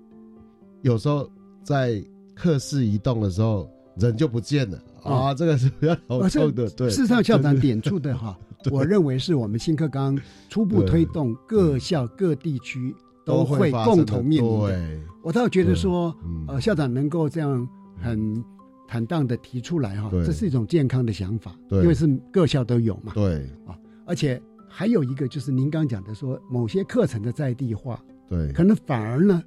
[0.83, 1.29] 有时候
[1.65, 2.01] 在
[2.33, 6.71] 课室移动的时候人就不见了啊，这个是比较头痛的。
[6.71, 8.39] 对，事实上校长点出的哈。
[8.71, 10.19] 我认为是我们新课纲
[10.49, 12.95] 初步推动，各校各地区
[13.25, 15.01] 都会共同面临的。
[15.23, 16.15] 我倒觉得说，
[16.49, 17.69] 呃，校长能够这样
[18.01, 18.45] 很
[18.87, 23.13] 坦荡的提出来哈，这是一种健康的想法，因为是各校都有嘛。
[23.15, 29.43] 对啊，而且还有一个就是您刚讲的说，某些课程的在地化，对，可能反而呢，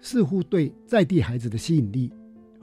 [0.00, 2.12] 似乎对在地孩子的吸引力。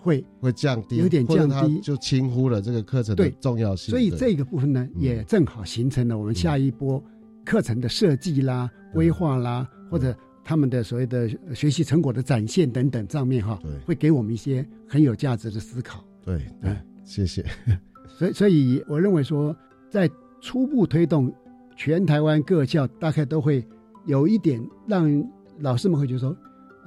[0.07, 3.91] 会会降低，有点降低，就轻忽了这个课程的重要性。
[3.91, 7.03] 所以这个部分呢，也正好形成了我们下一波
[7.45, 16.01] 课程的设计啦、规划啦，或者他们的所谓的学习成果的展现等等上面哈，会给我们一些很有价值的思考。
[16.23, 17.45] 对，嗯，谢谢。
[18.17, 19.55] 所以，所以我认为说，
[19.89, 20.09] 在
[20.41, 21.31] 初步推动
[21.75, 23.63] 全台湾各校，大概都会
[24.05, 25.23] 有一点让
[25.59, 26.35] 老师们会觉得说，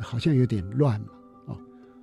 [0.00, 1.06] 好像有点乱嘛。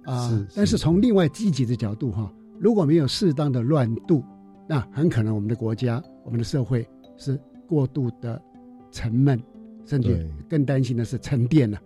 [0.07, 4.23] 啊，但是从另外积极的角度哈，如果没有适当的乱度，
[4.65, 8.41] 那很可能我们的国家、我们的社会是过度的
[8.89, 9.37] 沉闷，
[9.85, 11.77] 甚至更担心的是沉淀了，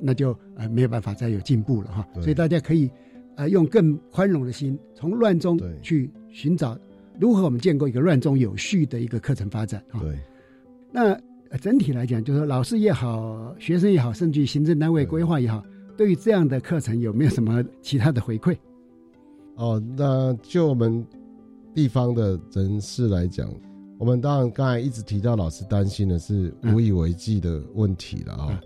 [0.00, 2.08] 那就呃没有办法再有进步了哈。
[2.14, 2.90] 所以大家可以
[3.36, 6.74] 呃用更宽容的心，从乱中去寻找
[7.20, 10.00] 如何我们建构一个乱中有序的一个课程发展哈。
[10.00, 10.18] 对，
[10.90, 11.20] 那
[11.58, 15.62] 整体来讲，就是老师也好，学生也好，甚至于行政单位规划也好。
[15.98, 18.56] 对于这样的课程有没有什么其他的回馈？
[19.56, 21.04] 哦，那就我们
[21.74, 23.52] 地方的人士来讲，
[23.98, 28.60] 我们当然刚才一直提到老师担心的是无以为继的问题了啊。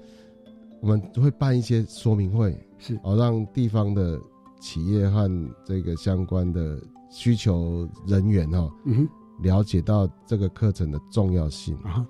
[0.82, 4.20] 我们会办一些说明会，是哦，让地方的
[4.61, 5.26] 企业和
[5.64, 6.78] 这个相关的
[7.11, 9.09] 需求人员哈，嗯，
[9.40, 12.06] 了解到这个课程的重要性啊。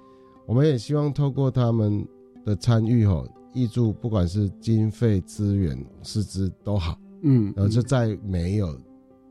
[0.47, 2.05] 我们也希望透过他们
[2.45, 3.25] 的参与哈。
[3.53, 8.79] 挹注，不管是经费、资源、师资都好，嗯，然后就在没有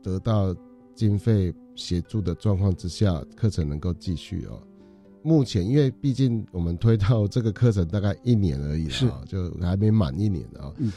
[0.02, 0.54] 得到
[0.94, 4.62] 经费协助的状况之下，课程能够继续哦。
[5.22, 10.72] 目前，因为毕竟我们推到这个课程大概一年而已啊，就还没满一年啊。
[10.78, 10.92] 嗯，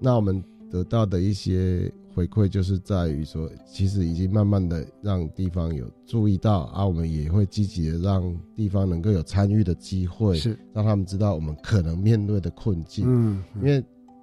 [0.00, 13.04] 那我们得到的一些回馈就是在于说，其实已经慢慢的让地方有注意到啊，我们也会积极的让地方能够有参与的机会，是让他们知道我们可能面对的困境。
[13.06, 13.80] 嗯，因为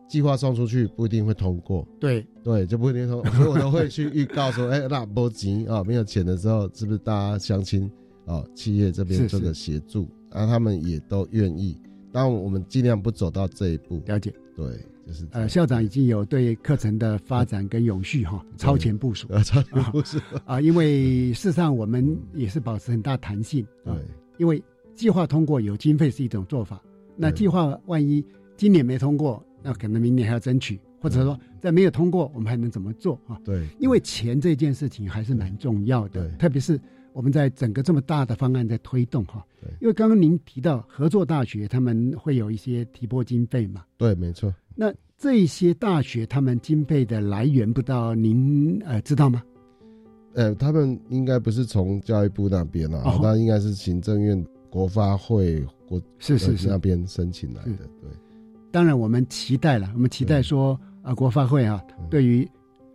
[0.10, 7.90] 计划送出去不一定会通过，对对，就不一定通，所以我都会去预告说， 哎，那波及啊，没有钱的时候，是不是大家相亲
[8.26, 11.82] 啊，企业这边是这个协助，啊，他们也都愿意，
[12.12, 14.02] 但我们尽量不走到这一步。
[14.06, 14.66] 了解，对，
[15.06, 20.20] 就是呃，校长已经有对课程的发展跟永续哈超前部署，啊，超前部署。
[20.46, 23.94] 啊，因为事实上我们也是保持很大弹性，对，
[24.38, 24.62] 因为
[24.96, 26.82] 计划通过有经费是一种做法，
[27.16, 28.26] 那计划万一
[28.58, 33.40] 今年没通过，那可能明年还要争取，或者说在没有通过，我们还能怎么做啊？
[33.46, 36.38] 对，因为钱这件事情还是蛮重要的，对。
[36.38, 36.80] 特别是
[37.14, 39.46] 我们在整个这么大的方案在推动哈，
[39.80, 44.54] 因为刚刚您提到合作大学他们会有一些提拨经费嘛，对，没错。
[44.76, 49.42] 那这些大学他们经费的来源，不知道您呃知道吗？
[50.34, 58.10] 呃，他们应该不是从教育部那边啊，哦那应该是行政院国发会国是是是那边申请来的，对。
[58.72, 62.46] 当然，我们期待了，我们期待说啊，国发会啊，对于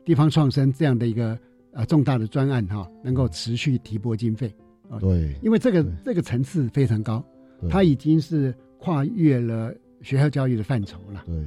[0.05, 1.39] 地方创生这样的一个
[1.73, 4.55] 啊重大的专案哈、能够持续提拨经费。
[4.91, 7.25] 啊对，因为这个这个层次非常高，
[7.71, 9.73] 它已经是跨越了
[10.03, 11.23] 学校教育的范畴了。
[11.25, 11.47] 对，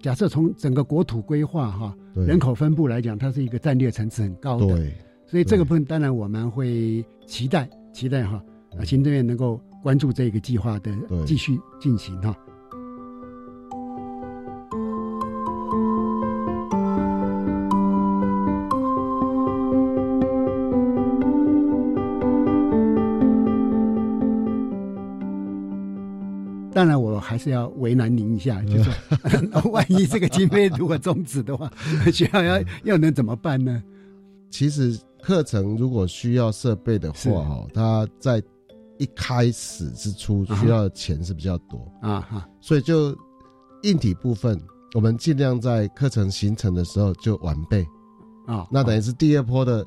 [0.00, 4.66] 假设从整个国土规划哈、对人口分布来讲，它是一个战略层次很高的。
[4.76, 4.94] 对，
[5.26, 8.42] 所以这个部分当然我们会期待期待哈，
[8.78, 10.90] 啊，行政院能够关注这个计划的
[11.26, 12.34] 继续进行哈。
[12.34, 12.49] 当
[27.42, 28.92] 是要为难您一下，就说
[29.72, 31.72] 万一这个经费如果终止的话，
[32.12, 33.82] 学校要又能怎么办呢？
[34.50, 37.30] 其实课程如果需要设备的是。
[37.30, 38.42] 话，哈，它在
[38.98, 41.80] 一开始之初需要的钱是比较多。
[42.02, 43.16] 啊哈，所以就
[43.82, 44.60] 硬体部分，
[44.94, 47.86] 我们尽量在课程形成的时候就完备。
[48.46, 49.86] 啊，那等于是第二波的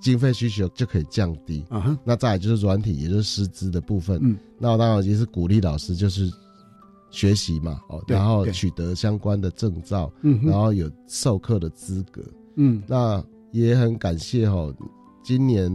[0.00, 1.64] 经费需求就可以降低。
[1.68, 1.98] 啊哈。
[2.04, 6.30] 那再来就是软体，也就是师资的部分，嗯，那我当然也是鼓励老师就是
[7.14, 12.20] 学习嘛，哦，然后取得相关的证照，嗯然后有授课的资格，
[12.56, 14.74] 嗯，那也很感谢哈、哦，
[15.22, 15.70] 今年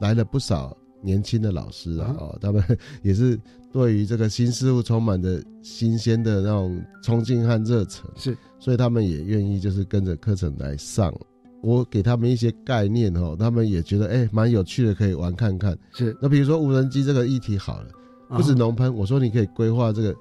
[0.00, 2.62] 来了不少年轻的老师啊，哦，他们
[3.02, 3.38] 也是
[3.72, 11.12] 对于这个新事物充满着新鲜的那种冲劲和热忱，是，所以他们也愿意就是跟着课程来上。
[11.60, 15.76] 我给他们一些概念哦，他们也觉得哎蛮有趣的，可以玩看看。
[15.92, 17.88] 是，那比如说无人机这个议题好了，
[18.28, 20.14] 不止农喷，我说你可以规划这个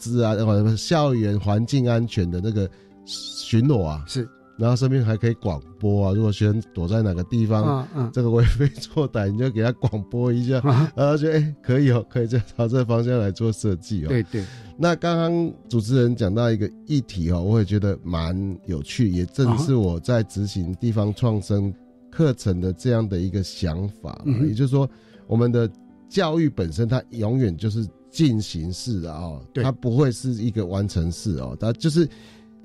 [0.00, 2.68] 治安呃校园环境安全的那个
[3.04, 4.28] 巡逻啊，是，
[4.58, 14.08] 然后身边还可以广播啊，如果学生躲在哪个地方，这个为非作歹，你就给他广播一下， 啊然后觉得哎可以哦，可以就朝这个方向来做设计哦。
[14.08, 14.44] 对对。
[14.76, 18.34] 那刚刚主持人讲到一个议题哦，我也觉得蛮
[18.66, 21.72] 有趣，也正是我在执行地方创生
[22.10, 24.88] 课程的这样的一个想法也就是说，
[25.26, 25.70] 我们的
[26.08, 32.08] 教育本身它永远就是进行式的哦，它不会是一个完成式哦，它就是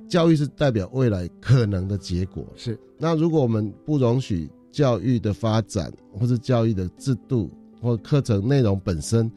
[0.08, 2.46] 教育是代表未来可能的结果。
[2.56, 7.50] 是，那如果我们不容许教育的发展，或是教育的制度
[7.82, 9.32] 或课程内容本身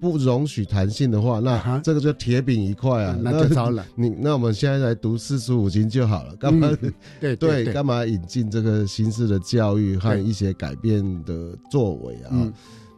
[0.00, 3.86] 不容许弹性的话，那这个就铁饼一块啊，啊那就糟了。
[3.94, 6.68] 你那我们现在来读四书五经就好了，干嘛？
[6.82, 12.28] 嗯 对对对干嘛引进这个新式的教育和一些改变的作为啊？
[12.32, 12.52] 嗯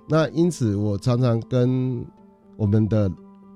[0.08, 2.04] 那因此，我常常跟
[2.56, 3.10] 我们的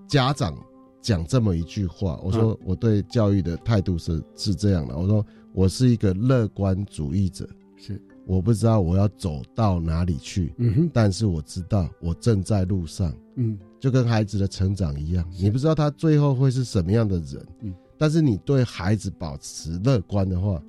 [0.06, 0.56] 家长
[1.00, 8.00] 讲这么一句话，我说我对教育的态度是是这样的，我说我是一个乐观主义者，是。
[8.26, 20.62] 我不知道我要走到哪里去，嗯哼，但是我知道我正在路上，嗯，就跟孩子的成长一样，你不知道他最后会是什么样的人，嗯，但是你对孩子保持乐观的话，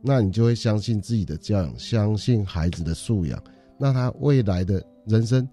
[0.00, 3.42] 那你就会相信自己的教养，相信孩子的素养，
[3.78, 5.48] 那他未来的人生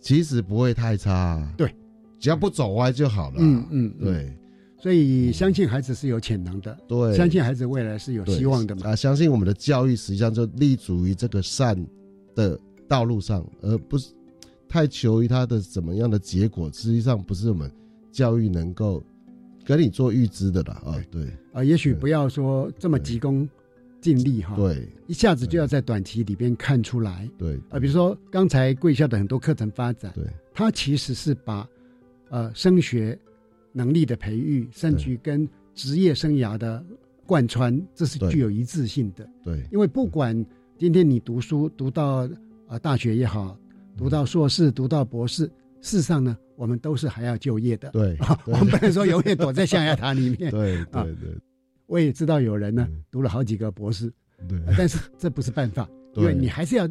[0.00, 1.74] 其实不会太差、啊，对，
[2.18, 4.36] 只要不走歪就好了，嗯嗯，嗯对。
[4.82, 8.88] 所以相信孩子是有潜能的，对，相信孩子未来是有希望的嘛。
[8.88, 8.96] 啊！
[8.96, 11.76] 相信我们的教育实际上就立足于这个善
[12.34, 14.14] 的道路上，而不是
[14.66, 16.70] 太求于他的怎么样的结果。
[16.72, 17.70] 实际上不是我们
[18.10, 19.04] 教育能够
[19.66, 20.80] 跟你做预知的啦。
[20.86, 23.46] 啊，对啊，也许不要说这么急功
[24.00, 27.28] 近利哈，对，一下子就要在短期里边看出来。
[27.38, 27.60] 对。
[27.68, 31.68] 啊，比如说刚才贵校的很多课程发展，对，它其实是把
[32.30, 33.18] 呃升学
[33.72, 36.84] 能力的培育，甚至于跟职业生涯的
[37.26, 39.28] 贯穿，这是具有一致性的。
[39.44, 40.34] 对，因为不管
[40.78, 42.28] 今天你读书读到
[42.66, 43.56] 啊大学也好，
[43.96, 45.44] 读到硕士，读到博士，
[45.80, 47.90] 事实上呢，我们都是还要就业的。
[47.90, 50.50] 对， 我们不能说永远躲在象牙塔里面。
[50.50, 51.38] 对对对，
[51.90, 54.10] 我也知道有人呢读了好几个博士，
[54.48, 55.86] 对，但是这不是办法，
[56.16, 56.88] 因为你还是要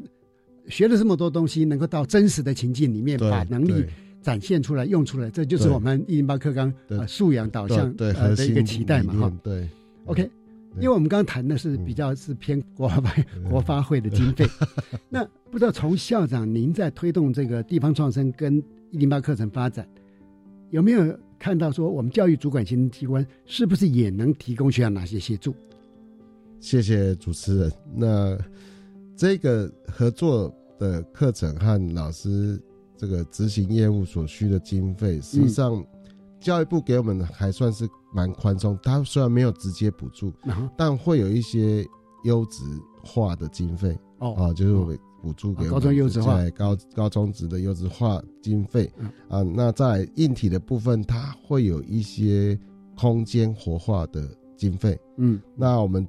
[0.68, 3.86] 学了这么多东西，能够到真实的情境里面把能力。
[4.22, 9.34] 展现出来，用出来，这就是我们一零八课纲呃素养导向呃的一个期待嘛哈。
[9.42, 9.66] 对
[10.08, 10.30] ，OK，
[10.76, 13.16] 因为我们刚刚谈的是比较是偏国发
[13.50, 14.46] 国发会的经费，
[15.08, 19.88] 那不知道从校长您在推动这个地方创生跟一零八课程发展，
[20.70, 25.56] 有没有看到说我们教育主管行政机关是不是也能提供需要哪些协助？
[26.60, 27.72] 谢谢主持人。
[27.96, 28.38] 那
[29.16, 32.62] 这个合作的课程和老师。
[33.02, 35.82] 这个执行业务所需的经费，实际上
[36.38, 38.78] 教育部给我们还算是蛮宽松。
[38.84, 40.34] 它虽然没有直接补助，
[40.76, 41.82] 但会有一些
[42.26, 42.62] 优质
[43.02, 48.92] 化的经费哦，啊，就是补助给高中优质化、高高中职的优质化经费
[49.28, 49.42] 啊。
[49.42, 52.60] 那在硬体的部分，它会有一些
[52.98, 55.00] 空间活化的经费。
[55.18, 56.08] 嗯，那我们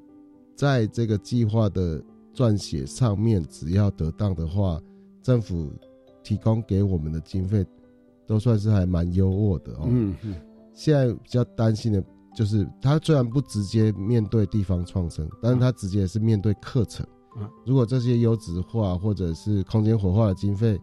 [0.56, 2.02] 在这个计划的
[2.34, 4.80] 撰写上面，只要得当的话，
[5.22, 5.70] 政府。
[6.22, 7.64] 提供给我们的经费，
[8.26, 9.86] 都算是还蛮优渥的哦。
[9.88, 10.34] 嗯嗯。
[10.74, 12.04] 现在比较担心的
[12.36, 17.04] 就是，他虽然不直接面对地方创生，但是他直接是面对课程。
[17.36, 17.50] 啊。
[17.64, 20.80] 如果这些优质化或者是空间活化的经费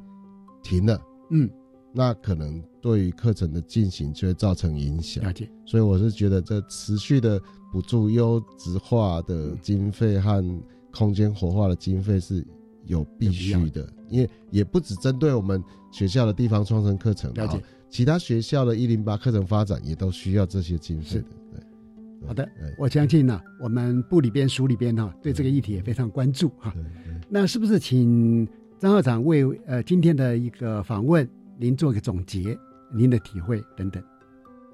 [0.62, 1.50] 停了，嗯，
[1.94, 5.24] 那可能对于课程的进行就会造成影响。
[5.24, 5.50] 了解。
[5.66, 7.42] 所以我是觉得，这持续的
[7.72, 10.44] 补助优质化的经费和
[10.92, 12.46] 空间活化的经费是。
[12.86, 21.26] 有必须的，因为也不只针对我们学校的地方创生课程，了解其他学校的一零八课程发展也都需要这些经费的。
[22.34, 26.74] 对，好的，我相信呢，我们部里边、署里边哈，对这个议题也非常关注哈。
[27.30, 28.48] 那是不是请
[28.80, 32.58] 张校长为呃今天的一个访问，您做个总结，
[32.94, 34.04] 您的体会等等？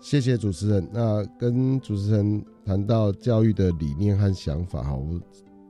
[0.01, 0.88] 谢谢主持人。
[0.91, 5.20] 那跟主持人谈到教育的理念和想法哈，我。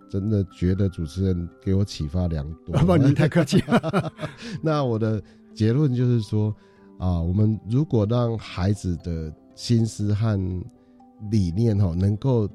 [0.10, 4.14] 真的觉得主持人给我启发良多， 不，您太客气了。
[4.62, 5.20] 那我的
[5.56, 6.56] 结论就是说，
[7.00, 10.40] 啊，我们如果让孩子的心思和
[11.32, 12.50] 理念哈能够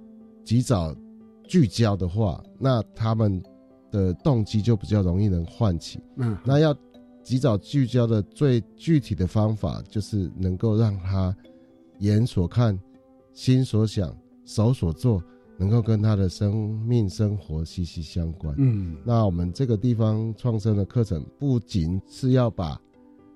[0.45, 0.95] 及早
[1.45, 3.43] 聚焦的话，那他们
[3.91, 6.01] 的动机就比较容易能唤起。
[6.17, 6.77] 嗯，那要
[7.23, 11.37] 及早聚焦的最具体的方法，就是能够让他
[11.99, 12.79] 眼所看、
[13.33, 15.23] 心所想、手所做。
[15.61, 18.55] 能够跟他的生命生活息息相关。
[18.59, 22.81] 嗯，那我们这个地方创生的课程，不仅是要把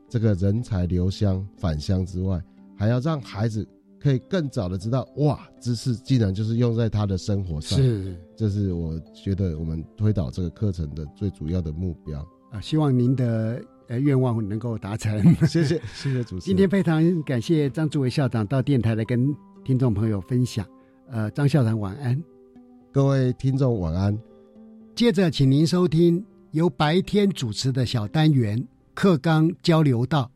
[0.08, 2.40] 这个人才留乡返乡之外，
[2.76, 3.66] 还要让孩子
[4.02, 7.78] 可以更早的知道，哇，知识竟然就是用在他的生活上。
[7.78, 12.18] 是，这是我觉得我们推导这个课程的最主要的目标。
[12.50, 15.22] 啊，希望您的呃愿望能够达成。
[15.46, 16.40] 谢谢，谢谢主持人。
[16.40, 19.32] 今天非常感谢张志伟校长到电台来跟
[19.64, 20.66] 听众朋友分享。
[21.08, 22.20] 呃，张校长晚安，
[22.90, 24.18] 各位听众晚安。
[24.96, 30.28] 接着，请您收听由白天主持的小单元课纲交流道。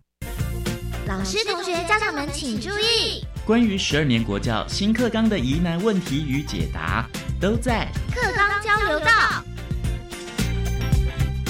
[1.09, 7.09] 老师、同学、家长们请注意，关于十二年国教新课纲的疑难问题与解答，
[7.41, 9.07] 都在课纲交流道。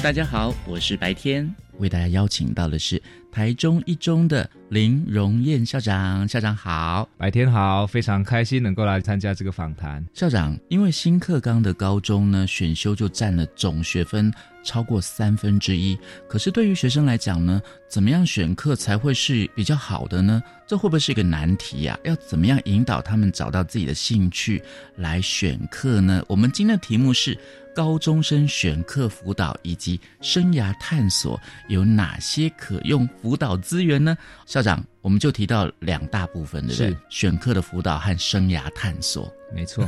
[0.02, 3.02] 大家好，我是白天，为大家邀请到的是。
[3.32, 10.04] 台中一中的林荣燕校长，校长好，白天好，非常开心能够来参加这个访谈。
[10.12, 14.30] 校长，因为新课纲的高中呢，选修就占了总学分
[14.66, 15.98] 超过三分之一。
[16.28, 20.42] 可是对于学生来讲呢，怎么样选课才会是比较好的呢？
[20.66, 21.98] 这会不会是一个难题呀？
[22.04, 24.62] 要怎么样引导他们找到自己的兴趣
[24.96, 26.22] 来选课呢？
[26.28, 27.38] 我们今天的题目是。
[27.76, 31.38] 高中生选课辅导以及生涯探索
[31.68, 34.16] 有哪些可用辅导资源呢？
[34.46, 36.96] 校长，我们就提到两大部分，对不对？
[37.10, 39.30] 选课的辅导和生涯探索。
[39.54, 39.86] 没错，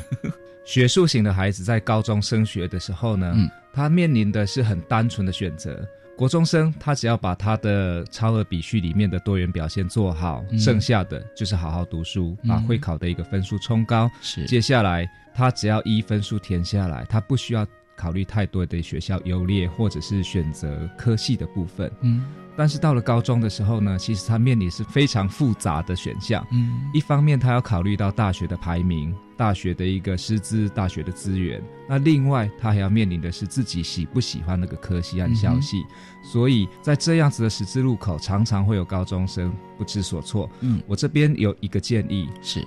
[0.69, 3.35] 学术型的孩子在高中升学的时候呢，
[3.73, 5.83] 他面临的是很单纯的选择。
[6.15, 14.11] 国中生他只要把他的超额比序里面的多元表现做好，剩下的就是好好读书，把会考的一个分数冲高。
[14.21, 17.67] 是，接下来他只要一分数填下来，他不需要。
[17.97, 21.91] 考虑太多的学校优劣，或者是选择科系的部分。
[22.03, 22.25] 嗯，
[22.57, 26.47] 但是到了高中的时候呢，其实他面临是非常复杂的选项。
[26.53, 31.63] 嗯，一方面他要考虑到大学的排名、大学的一个师资、大学的资源。
[31.89, 35.83] 那另外他还要面临的是自己喜不喜欢那个科系和校系。
[36.23, 40.51] 所以在这样子的十字路口，常常会有高中生不知所措。
[40.61, 42.67] 嗯，我这边有一个建议是。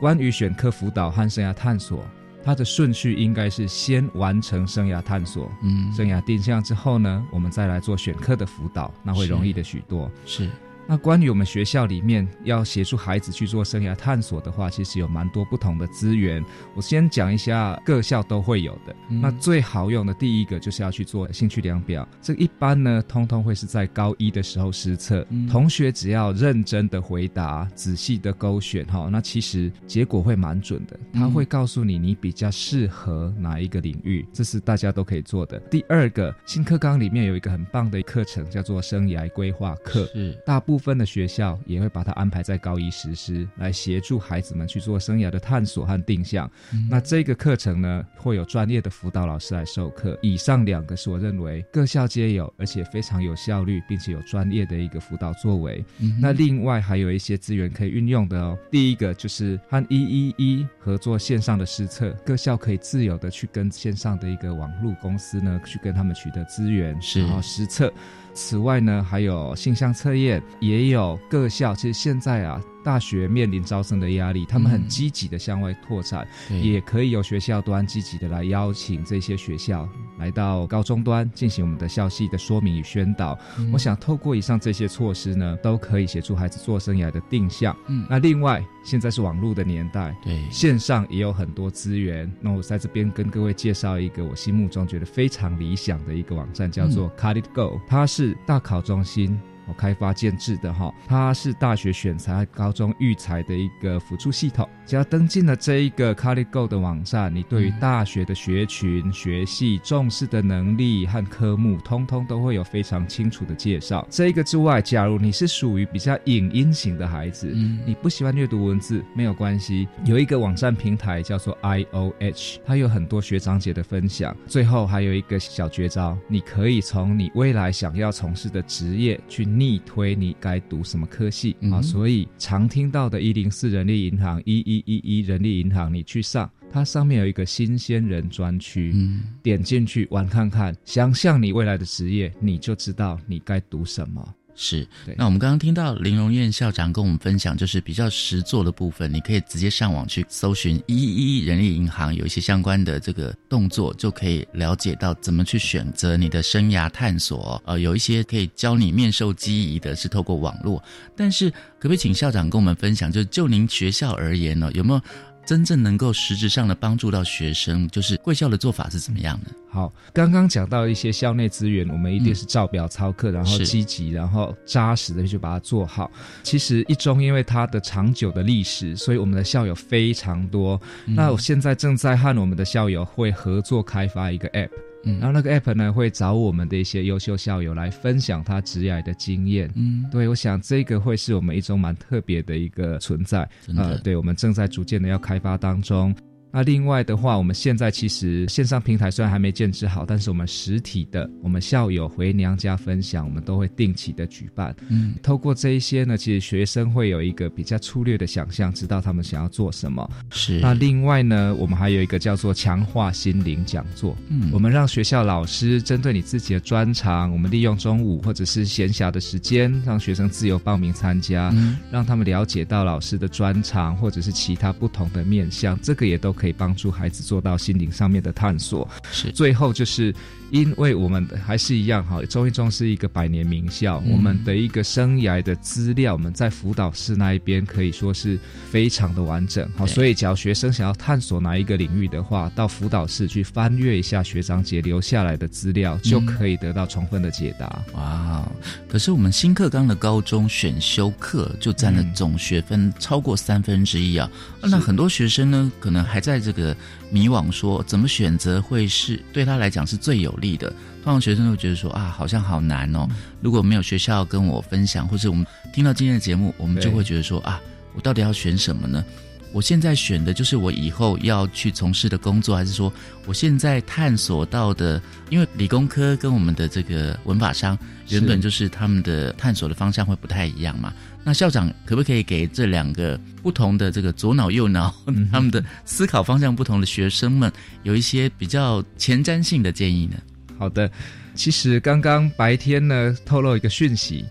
[0.00, 2.04] 关于选课辅导和生涯探索，
[2.42, 10.10] 它的顺序应该是先完成生涯探索，嗯，生涯定向之后呢，我们再来做选课的辅导，那会容易的许多。
[10.24, 10.48] 是。
[10.88, 16.44] 那关于我们学校里面要协助孩子去做生涯探索的话，其实有蛮多不同的资源。
[16.74, 18.94] 我先讲一下各校都会有的。
[19.08, 25.24] 嗯、那最好用的第一个就是要去做兴趣量表，这一般呢，通通会是在高一的时候实测。
[25.30, 30.98] 嗯、同学只要认真的回答，仔细的勾选哈，那其实结果会蛮准的。
[31.14, 35.58] 他会告诉你你比较适合哪一个领域，这是大家都可以做的。
[35.70, 40.71] 第二个，新课纲里面有一个很棒的课程，叫做生涯规划课，是大部。
[40.72, 46.50] 部分的学校也会把它安排在高一实施，来协助孩子们去做生涯的探索和定向。
[46.72, 50.18] 嗯、那这个课程呢，会有专业的辅导老师来授课。
[50.22, 55.84] 以上两个是我认为各校皆有，而且非常有效率，并且有专业的一个辅导作为。
[55.98, 58.58] 嗯、那另外还有一些资源可以运用的哦。
[58.70, 67.92] 第一个就是和一一一合作线上的施测，各校可以自由的去跟线上的一个网络公司呢，去跟他们取得资源，然后实测。
[68.34, 71.74] 此外呢，还有性向测验，也有各校。
[71.74, 76.26] 其实现在啊，大学面临招生的压力，他们很积极的向外拓展，
[76.62, 83.38] 也可以由学校端积极的来邀请这些学校来到高中端进行我们的校系的说明与宣导。
[83.58, 87.76] 嗯、我想透过以上这些措施呢，都可以协助孩子做生涯的定向。
[87.86, 92.30] 嗯，那另外，现在是网络的年代，对线上也有很多资源。
[92.40, 99.38] 那我在这边跟各位介绍一个我心目中觉得非常理想的一个网站，叫做 Cut It Go，它是大考中心。
[99.66, 104.68] 我开发建制的哈，它是大学选材、高中育才的一个辅助系统。
[104.84, 114.04] 只要登进了这一个 CollegeGo 的网站，你对于大学的学群、学系重视的能力和科目，通通都会有非常清楚的介绍。
[114.10, 124.36] 这一个之外，假如你是属于比较影音型的孩子，嗯、你不喜欢阅读文字，没有关系，有一个网站平台叫做 IOH，它有很多学长姐的分享。
[124.48, 129.51] 最后还有一个小绝招，你可以从你未来想要从事的职业去。
[129.58, 131.82] 逆推你该读什么科系、嗯、啊？
[131.82, 144.34] 所以常听到的一零四人力银行、一一一一人力银行，你去上，它上面有一个新鲜人专区，嗯，点进去玩看看，想象你未来的职业，你就知道你该读什么。
[144.54, 144.86] 是，
[145.16, 157.60] 那我们刚刚听到林荣燕校长跟我们分享，就是比较实做的部分，你可以直接上网去搜寻一一一人力银行有一些相关的这个动作，就可以了解到怎么去选择你的生涯探索。
[157.64, 160.82] 呃，有一些可以教你面授机宜的，是透过网络。
[161.16, 165.00] 但是，可不可以请校长跟我们分享，就就您学校而言呢，有没有
[165.44, 167.88] 真正能够实质上的帮助到学生？
[167.88, 169.50] 就是贵校的做法是怎么样的？
[169.70, 176.10] 好，刚刚讲到一些校内资源，我们一定是照表操课，然后积极，然后扎实的去把它做好。
[176.42, 180.80] 其实一中因为它的长久的历史，所以我们的校友非常多。
[181.06, 184.70] 嗯、那我现在正在和我们的校友会合作开发一个 App。
[185.04, 189.70] 嗯，然后那个 app 呢，会找我们的一些优秀校友来分享他职业的经验。
[189.74, 193.48] 嗯，对，我想这个会是我们一种蛮特别的一个存在。
[193.76, 196.14] 呃，对，我们正在逐渐的要开发当中。
[196.52, 204.76] 那另外的话，我们现在其实线上平台虽然还没建制好，但是我们实体的，我们校友回娘家分享，我们都会定期的举办。
[204.90, 210.08] 嗯，透过这一些呢，其实学生会有一个比较粗略的想象，知道他们想要做什么。
[210.30, 210.60] 是。
[210.60, 214.14] 那另外呢，我们还有一个叫做强化心灵讲座。
[214.28, 228.88] 嗯，我们让学校老师针对你自己的专长，我们利用中午或者是闲暇的时间，让学生自由报名参加，嗯、让他们了解到老师的专长或者是其他不同的面向，这个也都可以帮助孩子做到心灵上面的探索。
[229.12, 230.12] 是，最后就是
[230.52, 238.38] 因为我们还是一样哈，中一中是一个百年名校，嗯、我们的一个生涯的资料，我们在辅导室那一边可以说是
[238.70, 239.66] 非常的完整。
[239.74, 247.82] 好，所以只要学生想要探索哪一个领域的话，到辅导室去翻阅一下学长姐留下来的资料，就可以得到充分的解答。
[247.88, 248.52] 嗯、哇！
[248.86, 254.30] 可是我们新课纲的高中选修课就占了总学分超过三分之一啊，
[254.60, 256.76] 嗯、那很多学生呢，可能还在这个
[257.12, 260.70] 迷惘，说怎么选择会是对他来讲是最有利的。
[261.04, 263.06] 通常学生都觉得说啊，好像好难哦。
[263.42, 265.44] 如果没有学校跟我分享，或者我们
[265.74, 267.60] 听到今天的节目，我们就会觉得说啊，
[267.94, 269.04] 我到底要选什么呢？
[269.52, 272.90] 我现在选的就是我以后要去从事的工作，还是说
[273.26, 274.98] 我现在探索到的？
[275.28, 280.90] 因为理工科跟我们的这个文法商原本就是他们的探索的方向会不太一样嘛。
[281.24, 287.52] 那校长可不可以给这两个不同的这个左脑右脑，嗯、 他们的思考方向不同的学生们，
[287.82, 290.16] 有一些比较前瞻性的建议呢？
[290.58, 290.90] 好的，
[291.34, 294.24] 其实刚刚白天呢透露一个讯息。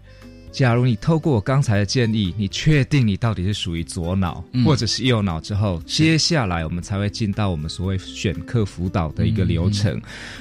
[0.51, 9.99] 假如你透过我刚才的建议，你确定你到底是属于左脑或者是右脑之后，接下来我们才会进到我们所谓选课辅导的一个流程。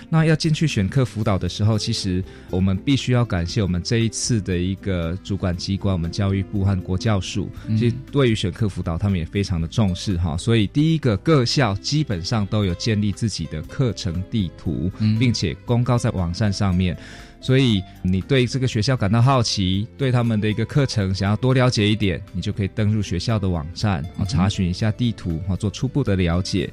[0.08, 7.48] 那要进去选课辅导的时候，其实我们必须要感谢我们这一次的一个主管机关，我们教育部和国教署，
[7.78, 10.36] 其实对于选课辅导他们也非常的重视哈。
[10.36, 14.90] 所以第一个各校基本上都有建立自己的课程地图，
[15.20, 16.96] 并且公告在网站上面。
[17.42, 26.70] 所以你对这个学校感到好奇，对他们的一个课程想要多了解一点，你就可以登入学校的网站，查询一下地图，做初步的了解。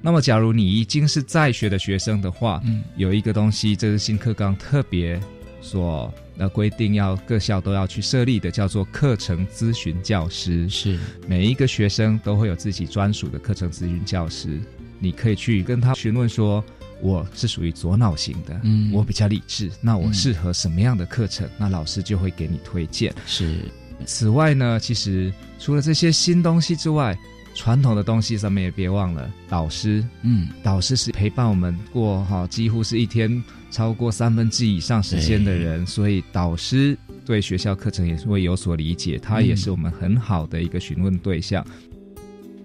[0.00, 5.20] 那么，假如你已经是在学的学生的话，嗯有一个东西，这是新课纲特别
[5.60, 10.68] 所呃规定，要各校都要去设立的，叫做课程咨询教师。
[10.68, 10.96] 是
[11.26, 14.60] 每一个学生都会有自己专属的课程咨询教师，
[15.00, 16.64] 你可以去跟他询问说。
[17.04, 21.46] 我是属于左脑型的，嗯，我比较理智，那我适合什么样的课程？
[21.58, 23.14] 那老师就会给你推荐。
[23.26, 23.58] 是，
[24.06, 27.14] 此外呢，其实除了这些新东西之外，
[27.54, 36.96] 传统的东西上面也别忘了导师，嗯，导师是陪伴我们过哈，几乎是一天超过三分之一以上时间的人，所以导师
[37.26, 41.62] 对学校课程也是会有所理解，他也是我们很好的一个询问对象。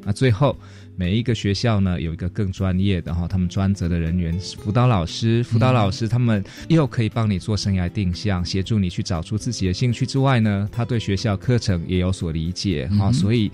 [0.06, 0.58] 那最后。
[1.00, 13.50] 每一个学校呢，有一个更专业的哈，他们专责的人员，辅导老师，辅导老师他们又可以帮你做生涯定向，协助你去找出自己的兴趣之外呢，他对学校课程也有所理解哈，所以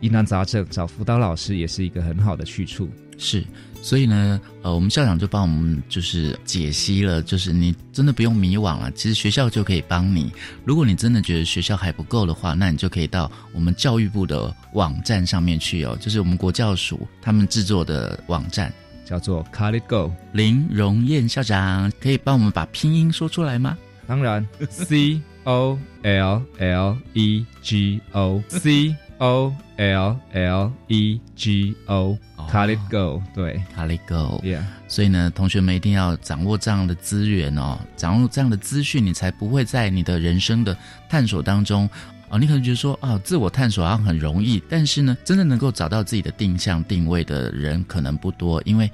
[0.00, 2.88] 疑难杂症找辅导老师也是一个很好的去处。
[3.18, 3.44] 是。
[3.86, 10.32] 所以呢，呃，我们校长就帮我们就是解析了，就是你真的不用迷惘了，其实学校就可以帮你。
[10.64, 18.72] 如果你真的觉得学校还不够的话，那你就可以到我们教育部的网站上面去哦，就是我们国教署他们制作的网站，
[19.04, 20.12] 叫做 College Go。
[20.32, 23.78] 林荣燕校长可以帮我们把拼音说出来吗？
[24.08, 32.18] 当然，C O L L E G O C O L L E G O。
[32.52, 34.62] L i Go，对 a l i Go，Yeah。
[34.88, 40.76] 所以呢，同学们一定要掌握这样的资源哦，掌握这样的资讯，你才不会在你的人生的
[41.08, 41.88] 探索当中，
[42.28, 48.90] 哦，你可能觉得说啊，自我探索好像很容易，但是呢，真的能够找到自己的定向定位的人可能不多，因为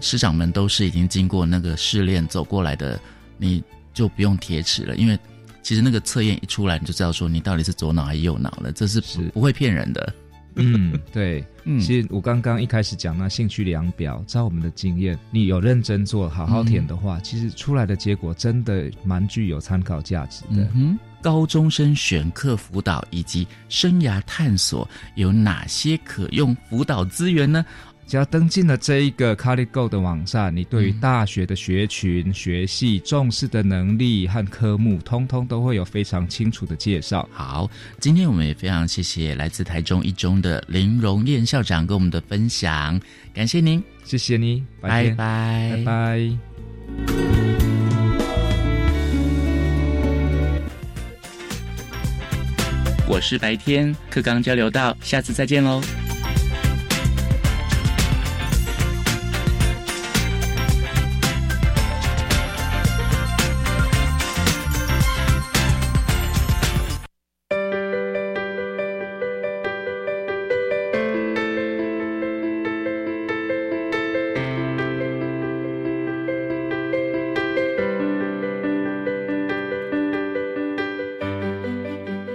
[0.00, 3.00] 师长们都是已经经过那个试炼走过来的，
[3.38, 3.62] 你
[3.94, 5.18] 就不用铁齿了，因为
[5.62, 10.14] 其实那个测验一出来，你就知道说你到底是左脑还是右脑了，这是不不会骗人的。
[10.56, 11.44] 嗯， 对，
[11.78, 20.68] 其实我刚刚一开始讲那兴趣量表，照我们的经验，你有认真做好好填的话，其实出来的结果真的蛮具有参考价值的。
[20.74, 27.64] 嗯，高中生选课辅导以及生涯探索有哪些可用辅导资源呢？
[28.10, 37.28] 只要登进了这一个 College Go 的网站，你对于大学的学群、学系重视的能力和科目，通通都会有非常清楚的介绍。
[37.30, 43.00] 好，今天我们也非常谢谢来自台中一中的林荣燕校长跟我们的分享，
[43.32, 46.20] 感谢您，谢谢你，拜拜，拜拜。
[53.06, 55.80] 我是白天课刚交流到，下次再见喽。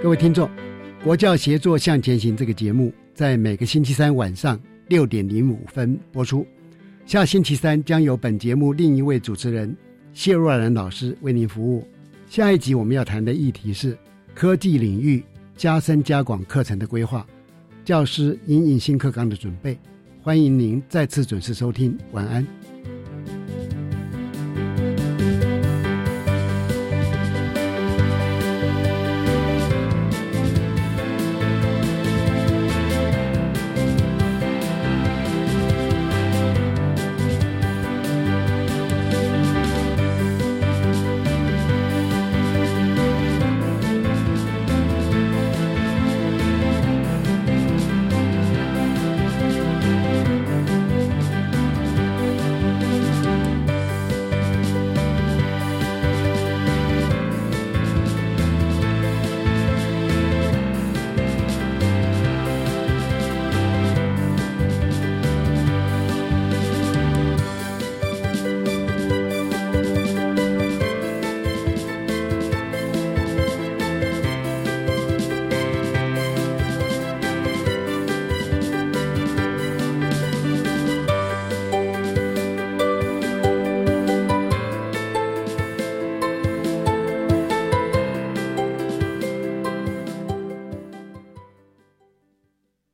[0.06, 0.48] 各位听众，
[1.02, 6.46] 国教协作向前行这个节目在每个星期三晚上六点零五分播出。
[7.04, 9.76] 下星期三将由本节目另一位主持人
[10.12, 11.84] 谢若兰老师为您服务。
[12.28, 13.98] 下一集我们要谈的议题是
[14.32, 15.20] 科技领域
[15.56, 17.26] 加深加广课程的规划，
[17.84, 19.76] 教师因应新课纲的准备。
[20.22, 22.46] 欢迎您再次准时收听，晚安。